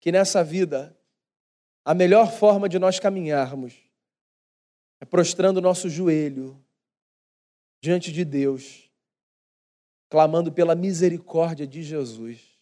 que 0.00 0.10
nessa 0.10 0.42
vida 0.42 0.96
a 1.84 1.94
melhor 1.94 2.32
forma 2.32 2.68
de 2.68 2.78
nós 2.78 2.98
caminharmos 2.98 3.74
é 5.00 5.04
prostrando 5.04 5.60
nosso 5.60 5.88
joelho 5.88 6.62
diante 7.80 8.12
de 8.12 8.24
Deus, 8.24 8.90
clamando 10.10 10.52
pela 10.52 10.74
misericórdia 10.74 11.66
de 11.66 11.82
Jesus. 11.82 12.58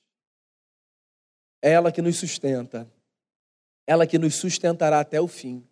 É 1.60 1.72
ela 1.72 1.90
que 1.90 2.02
nos 2.02 2.16
sustenta 2.16 2.88
ela 3.88 4.06
que 4.06 4.18
nos 4.18 4.34
sustentará 4.34 5.00
até 5.00 5.18
o 5.18 5.26
fim. 5.26 5.66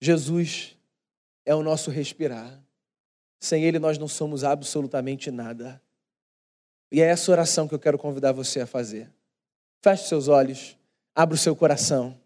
Jesus 0.00 0.75
é 1.46 1.54
o 1.54 1.62
nosso 1.62 1.90
respirar. 1.90 2.60
Sem 3.40 3.64
Ele 3.64 3.78
nós 3.78 3.96
não 3.96 4.08
somos 4.08 4.44
absolutamente 4.44 5.30
nada. 5.30 5.80
E 6.90 7.00
é 7.00 7.06
essa 7.06 7.30
oração 7.30 7.66
que 7.66 7.74
eu 7.74 7.78
quero 7.78 7.96
convidar 7.96 8.32
você 8.32 8.60
a 8.60 8.66
fazer. 8.66 9.10
Feche 9.82 10.08
seus 10.08 10.28
olhos, 10.28 10.76
abra 11.14 11.36
o 11.36 11.38
seu 11.38 11.54
coração. 11.54 12.20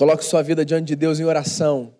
Coloque 0.00 0.24
sua 0.24 0.42
vida 0.42 0.64
diante 0.64 0.86
de 0.86 0.96
Deus 0.96 1.20
em 1.20 1.24
oração. 1.24 1.94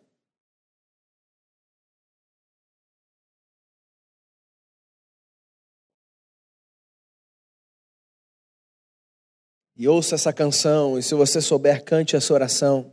E 9.76 9.86
ouça 9.86 10.14
essa 10.14 10.32
canção, 10.32 10.98
e 10.98 11.02
se 11.02 11.14
você 11.14 11.42
souber, 11.42 11.84
cante 11.84 12.16
essa 12.16 12.32
oração. 12.32 12.90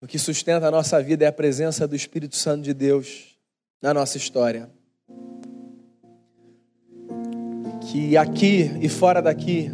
O 0.00 0.06
que 0.06 0.20
sustenta 0.20 0.68
a 0.68 0.70
nossa 0.70 1.02
vida 1.02 1.24
é 1.24 1.26
a 1.26 1.32
presença 1.32 1.88
do 1.88 1.96
Espírito 1.96 2.36
Santo 2.36 2.62
de 2.62 2.72
Deus 2.72 3.36
na 3.82 3.92
nossa 3.92 4.16
história. 4.16 4.72
Que 7.90 8.16
aqui 8.16 8.66
e 8.80 8.88
fora 8.88 9.20
daqui, 9.20 9.68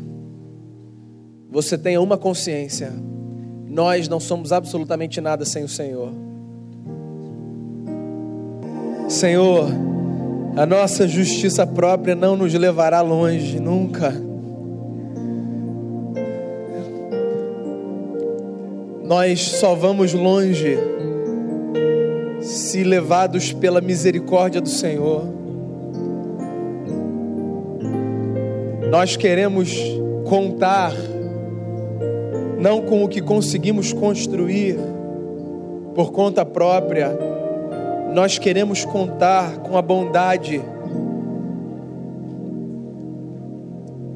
você 1.53 1.77
tenha 1.77 2.01
uma 2.01 2.17
consciência: 2.17 2.91
nós 3.69 4.09
não 4.09 4.19
somos 4.19 4.53
absolutamente 4.53 5.21
nada 5.21 5.45
sem 5.45 5.63
o 5.63 5.69
Senhor. 5.69 6.11
Senhor, 9.07 9.69
a 10.57 10.65
nossa 10.65 11.07
justiça 11.07 11.67
própria 11.67 12.15
não 12.15 12.35
nos 12.35 12.55
levará 12.55 13.03
longe, 13.03 13.61
nunca. 13.61 14.15
Nós 19.05 19.43
só 19.43 19.75
vamos 19.75 20.15
longe 20.15 20.79
se 22.41 22.83
levados 22.83 23.53
pela 23.53 23.83
misericórdia 23.83 24.61
do 24.61 24.71
Senhor. 24.71 25.27
Nós 28.91 29.17
queremos 29.17 29.77
contar 30.25 30.93
não 32.63 32.81
com 32.81 33.03
o 33.03 33.09
que 33.09 33.21
conseguimos 33.21 33.93
construir 33.93 34.79
por 35.97 36.13
conta 36.13 36.45
própria, 36.45 37.11
nós 38.15 38.39
queremos 38.39 38.85
contar 38.85 39.59
com 39.59 39.77
a 39.77 39.83
bondade 39.83 40.63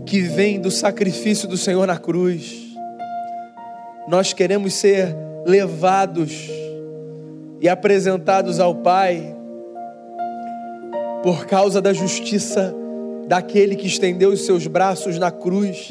que 0.06 0.20
vem 0.20 0.60
do 0.60 0.70
sacrifício 0.70 1.48
do 1.48 1.56
Senhor 1.56 1.88
na 1.88 1.98
cruz. 1.98 2.72
Nós 4.06 4.32
queremos 4.32 4.74
ser 4.74 5.12
levados 5.44 6.48
e 7.60 7.68
apresentados 7.68 8.60
ao 8.60 8.76
Pai 8.76 9.34
por 11.24 11.46
causa 11.46 11.82
da 11.82 11.92
justiça 11.92 12.72
daquele 13.26 13.74
que 13.74 13.88
estendeu 13.88 14.30
os 14.30 14.46
seus 14.46 14.68
braços 14.68 15.18
na 15.18 15.32
cruz 15.32 15.88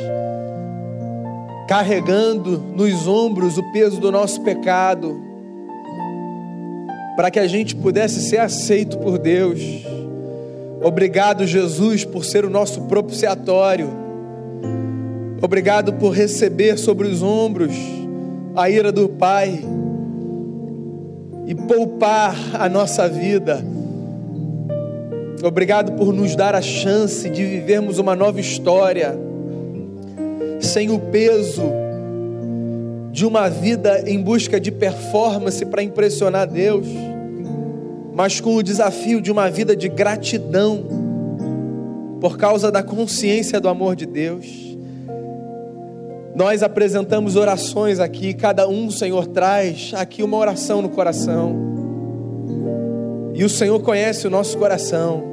carregando 1.67 2.57
nos 2.75 3.07
ombros 3.07 3.57
o 3.57 3.71
peso 3.71 3.99
do 3.99 4.11
nosso 4.11 4.41
pecado, 4.41 5.19
para 7.15 7.31
que 7.31 7.39
a 7.39 7.47
gente 7.47 7.75
pudesse 7.75 8.21
ser 8.21 8.37
aceito 8.37 8.97
por 8.99 9.17
Deus. 9.17 9.59
Obrigado, 10.83 11.47
Jesus, 11.47 12.05
por 12.05 12.23
ser 12.23 12.45
o 12.45 12.49
nosso 12.49 12.81
propiciatório. 12.81 13.89
Obrigado 15.41 15.93
por 15.93 16.09
receber 16.09 16.77
sobre 16.77 17.07
os 17.07 17.23
ombros 17.23 17.73
a 18.55 18.69
ira 18.69 18.91
do 18.91 19.09
Pai 19.09 19.59
e 21.47 21.55
poupar 21.55 22.35
a 22.53 22.69
nossa 22.69 23.07
vida. 23.09 23.63
Obrigado 25.43 25.93
por 25.93 26.13
nos 26.13 26.35
dar 26.35 26.55
a 26.55 26.61
chance 26.61 27.29
de 27.29 27.45
vivermos 27.45 27.99
uma 27.99 28.15
nova 28.15 28.39
história 28.39 29.17
sem 30.65 30.89
o 30.91 30.99
peso 30.99 31.63
de 33.11 33.25
uma 33.25 33.49
vida 33.49 34.03
em 34.05 34.21
busca 34.21 34.59
de 34.59 34.71
performance 34.71 35.65
para 35.65 35.81
impressionar 35.81 36.47
Deus, 36.47 36.85
mas 38.13 38.41
com 38.41 38.55
o 38.55 38.63
desafio 38.63 39.21
de 39.21 39.31
uma 39.31 39.49
vida 39.49 39.75
de 39.75 39.87
gratidão 39.87 40.85
por 42.19 42.37
causa 42.37 42.71
da 42.71 42.83
consciência 42.83 43.59
do 43.59 43.69
amor 43.69 43.95
de 43.95 44.05
Deus. 44.05 44.45
Nós 46.35 46.61
apresentamos 46.61 47.37
orações 47.37 48.01
aqui, 48.01 48.33
cada 48.33 48.67
um, 48.67 48.91
Senhor, 48.91 49.27
traz 49.27 49.93
aqui 49.95 50.21
uma 50.21 50.35
oração 50.35 50.81
no 50.81 50.89
coração. 50.89 51.55
E 53.33 53.43
o 53.45 53.49
Senhor 53.49 53.79
conhece 53.81 54.27
o 54.27 54.29
nosso 54.29 54.57
coração. 54.57 55.23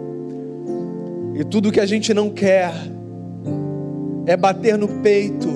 E 1.35 1.43
tudo 1.43 1.73
que 1.73 1.81
a 1.81 1.87
gente 1.87 2.15
não 2.15 2.31
quer, 2.31 2.73
é 4.27 4.37
bater 4.37 4.79
no 4.79 4.89
peito 4.89 5.49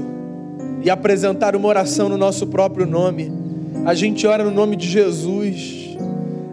e 0.82 0.90
apresentar 0.90 1.54
uma 1.54 1.68
oração 1.68 2.08
no 2.08 2.16
nosso 2.16 2.46
próprio 2.46 2.86
nome. 2.86 3.32
A 3.84 3.94
gente 3.94 4.26
ora 4.26 4.44
no 4.44 4.50
nome 4.50 4.76
de 4.76 4.88
Jesus, 4.88 5.96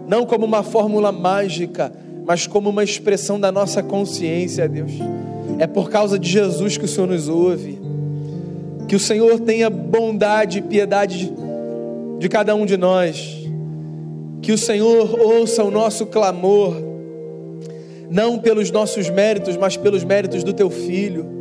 não 0.06 0.24
como 0.24 0.44
uma 0.44 0.62
fórmula 0.62 1.10
mágica, 1.10 1.92
mas 2.24 2.46
como 2.46 2.70
uma 2.70 2.84
expressão 2.84 3.38
da 3.38 3.50
nossa 3.50 3.82
consciência, 3.82 4.68
Deus. 4.68 4.92
É 5.58 5.66
por 5.66 5.90
causa 5.90 6.18
de 6.18 6.28
Jesus 6.28 6.76
que 6.76 6.84
o 6.84 6.88
Senhor 6.88 7.06
nos 7.06 7.28
ouve. 7.28 7.78
Que 8.88 8.96
o 8.96 9.00
Senhor 9.00 9.40
tenha 9.40 9.68
bondade 9.68 10.58
e 10.58 10.62
piedade 10.62 11.32
de, 12.18 12.28
cada 12.28 12.54
um 12.54 12.64
de 12.64 12.76
nós. 12.76 13.42
Que 14.40 14.52
o 14.52 14.58
Senhor 14.58 15.18
ouça 15.18 15.64
o 15.64 15.70
nosso 15.70 16.06
clamor, 16.06 16.74
não 18.10 18.38
pelos 18.38 18.70
nossos 18.70 19.08
méritos, 19.08 19.56
mas 19.56 19.76
pelos 19.76 20.04
méritos 20.04 20.44
do 20.44 20.52
teu 20.52 20.70
filho 20.70 21.34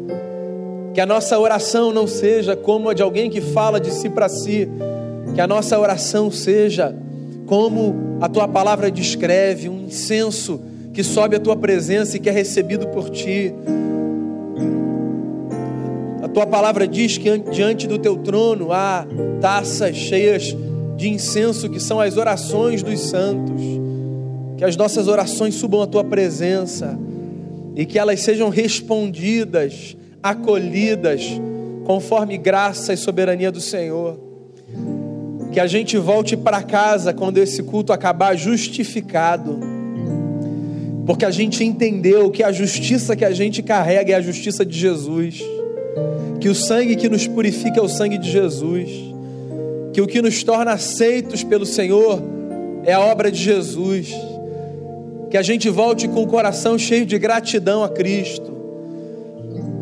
que 0.93 1.01
a 1.01 1.05
nossa 1.05 1.39
oração 1.39 1.91
não 1.91 2.05
seja 2.05 2.55
como 2.55 2.89
a 2.89 2.93
de 2.93 3.01
alguém 3.01 3.29
que 3.29 3.41
fala 3.41 3.79
de 3.79 3.91
si 3.91 4.09
para 4.09 4.29
si. 4.29 4.69
Que 5.33 5.41
a 5.41 5.47
nossa 5.47 5.79
oração 5.79 6.29
seja 6.29 6.95
como 7.47 8.17
a 8.21 8.29
tua 8.29 8.47
palavra 8.47 8.91
descreve, 8.91 9.67
um 9.67 9.85
incenso 9.85 10.61
que 10.93 11.03
sobe 11.03 11.35
à 11.35 11.39
tua 11.39 11.55
presença 11.55 12.15
e 12.15 12.19
que 12.19 12.29
é 12.29 12.31
recebido 12.31 12.87
por 12.87 13.09
ti. 13.09 13.51
A 16.21 16.27
tua 16.27 16.45
palavra 16.45 16.87
diz 16.87 17.17
que 17.17 17.39
diante 17.51 17.87
do 17.87 17.97
teu 17.97 18.17
trono 18.17 18.71
há 18.71 19.07
taças 19.41 19.95
cheias 19.95 20.55
de 20.95 21.09
incenso 21.09 21.69
que 21.69 21.79
são 21.79 21.99
as 21.99 22.17
orações 22.17 22.83
dos 22.83 22.99
santos. 22.99 23.61
Que 24.57 24.63
as 24.63 24.77
nossas 24.77 25.07
orações 25.07 25.55
subam 25.55 25.81
à 25.81 25.87
tua 25.87 26.03
presença 26.03 26.97
e 27.75 27.83
que 27.83 27.97
elas 27.97 28.21
sejam 28.21 28.49
respondidas 28.49 29.97
acolhidas 30.23 31.21
conforme 31.83 32.37
graça 32.37 32.93
e 32.93 32.97
soberania 32.97 33.51
do 33.51 33.59
Senhor. 33.59 34.17
Que 35.51 35.59
a 35.59 35.67
gente 35.67 35.97
volte 35.97 36.37
para 36.37 36.63
casa 36.63 37.13
quando 37.13 37.37
esse 37.37 37.61
culto 37.61 37.91
acabar 37.91 38.35
justificado. 38.35 39.59
Porque 41.05 41.25
a 41.25 41.31
gente 41.31 41.63
entendeu 41.63 42.31
que 42.31 42.41
a 42.41 42.51
justiça 42.51 43.15
que 43.15 43.25
a 43.25 43.31
gente 43.31 43.61
carrega 43.61 44.13
é 44.13 44.15
a 44.15 44.21
justiça 44.21 44.65
de 44.65 44.79
Jesus. 44.79 45.43
Que 46.39 46.47
o 46.47 46.55
sangue 46.55 46.95
que 46.95 47.09
nos 47.09 47.27
purifica 47.27 47.79
é 47.79 47.83
o 47.83 47.89
sangue 47.89 48.17
de 48.17 48.31
Jesus. 48.31 48.89
Que 49.91 50.01
o 50.01 50.07
que 50.07 50.21
nos 50.21 50.41
torna 50.43 50.71
aceitos 50.71 51.43
pelo 51.43 51.65
Senhor 51.65 52.19
é 52.85 52.93
a 52.93 53.01
obra 53.01 53.29
de 53.29 53.37
Jesus. 53.37 54.11
Que 55.29 55.37
a 55.37 55.41
gente 55.41 55.69
volte 55.69 56.07
com 56.07 56.23
o 56.23 56.27
coração 56.27 56.79
cheio 56.79 57.05
de 57.05 57.19
gratidão 57.19 57.83
a 57.83 57.89
Cristo 57.89 58.62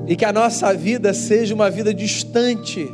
e 0.07 0.15
que 0.15 0.25
a 0.25 0.33
nossa 0.33 0.73
vida 0.73 1.13
seja 1.13 1.53
uma 1.53 1.69
vida 1.69 1.93
distante 1.93 2.87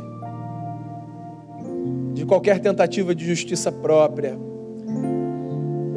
de 2.12 2.24
qualquer 2.24 2.60
tentativa 2.60 3.14
de 3.14 3.24
justiça 3.26 3.72
própria. 3.72 4.38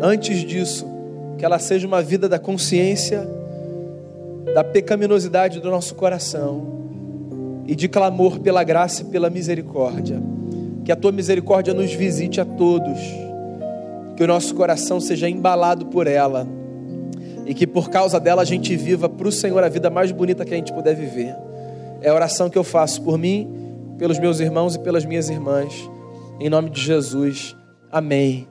Antes 0.02 0.40
disso, 0.40 0.86
que 1.38 1.46
ela 1.46 1.60
seja 1.60 1.88
uma 1.88 2.02
vida 2.02 2.30
da 2.30 2.40
consciência, 2.40 3.28
da 4.54 4.64
pecaminosidade 4.64 5.60
do 5.60 5.70
nosso 5.70 5.96
coração 5.96 6.82
e 7.68 7.76
de 7.76 7.88
clamor 7.88 8.40
pela 8.40 8.64
graça 8.64 9.02
e 9.04 9.06
pela 9.06 9.30
misericórdia. 9.30 10.22
Que 10.84 10.92
a 10.92 10.96
tua 10.96 11.12
misericórdia 11.12 11.74
nos 11.74 11.94
visite 11.94 12.42
a 12.42 12.46
todos, 12.46 13.00
que 14.16 14.24
o 14.24 14.28
nosso 14.28 14.56
coração 14.56 15.00
seja 15.00 15.30
embalado 15.30 15.86
por 15.88 16.08
ela 16.08 16.48
e 17.46 17.54
que 17.54 17.66
por 17.66 17.90
causa 17.90 18.20
dela 18.20 18.42
a 18.42 18.46
gente 18.46 18.76
viva 18.76 19.10
para 19.10 19.28
o 19.28 19.32
Senhor 19.32 19.64
a 19.64 19.70
vida 19.70 19.90
mais 19.90 20.12
bonita 20.12 20.46
que 20.46 20.54
a 20.54 20.58
gente 20.58 20.74
puder 20.74 20.96
viver. 20.96 21.36
É 22.02 22.10
a 22.10 22.14
oração 22.14 22.50
que 22.50 22.58
eu 22.58 22.64
faço 22.64 23.02
por 23.02 23.18
mim, 23.18 23.48
pelos 23.98 24.20
meus 24.20 24.40
irmãos 24.40 24.76
e 24.76 24.80
pelas 24.80 25.06
minhas 25.06 25.30
irmãs. 25.30 25.74
Em 26.40 26.50
nome 26.50 26.70
de 26.70 26.82
Jesus. 26.82 27.56
Amém 27.92 28.51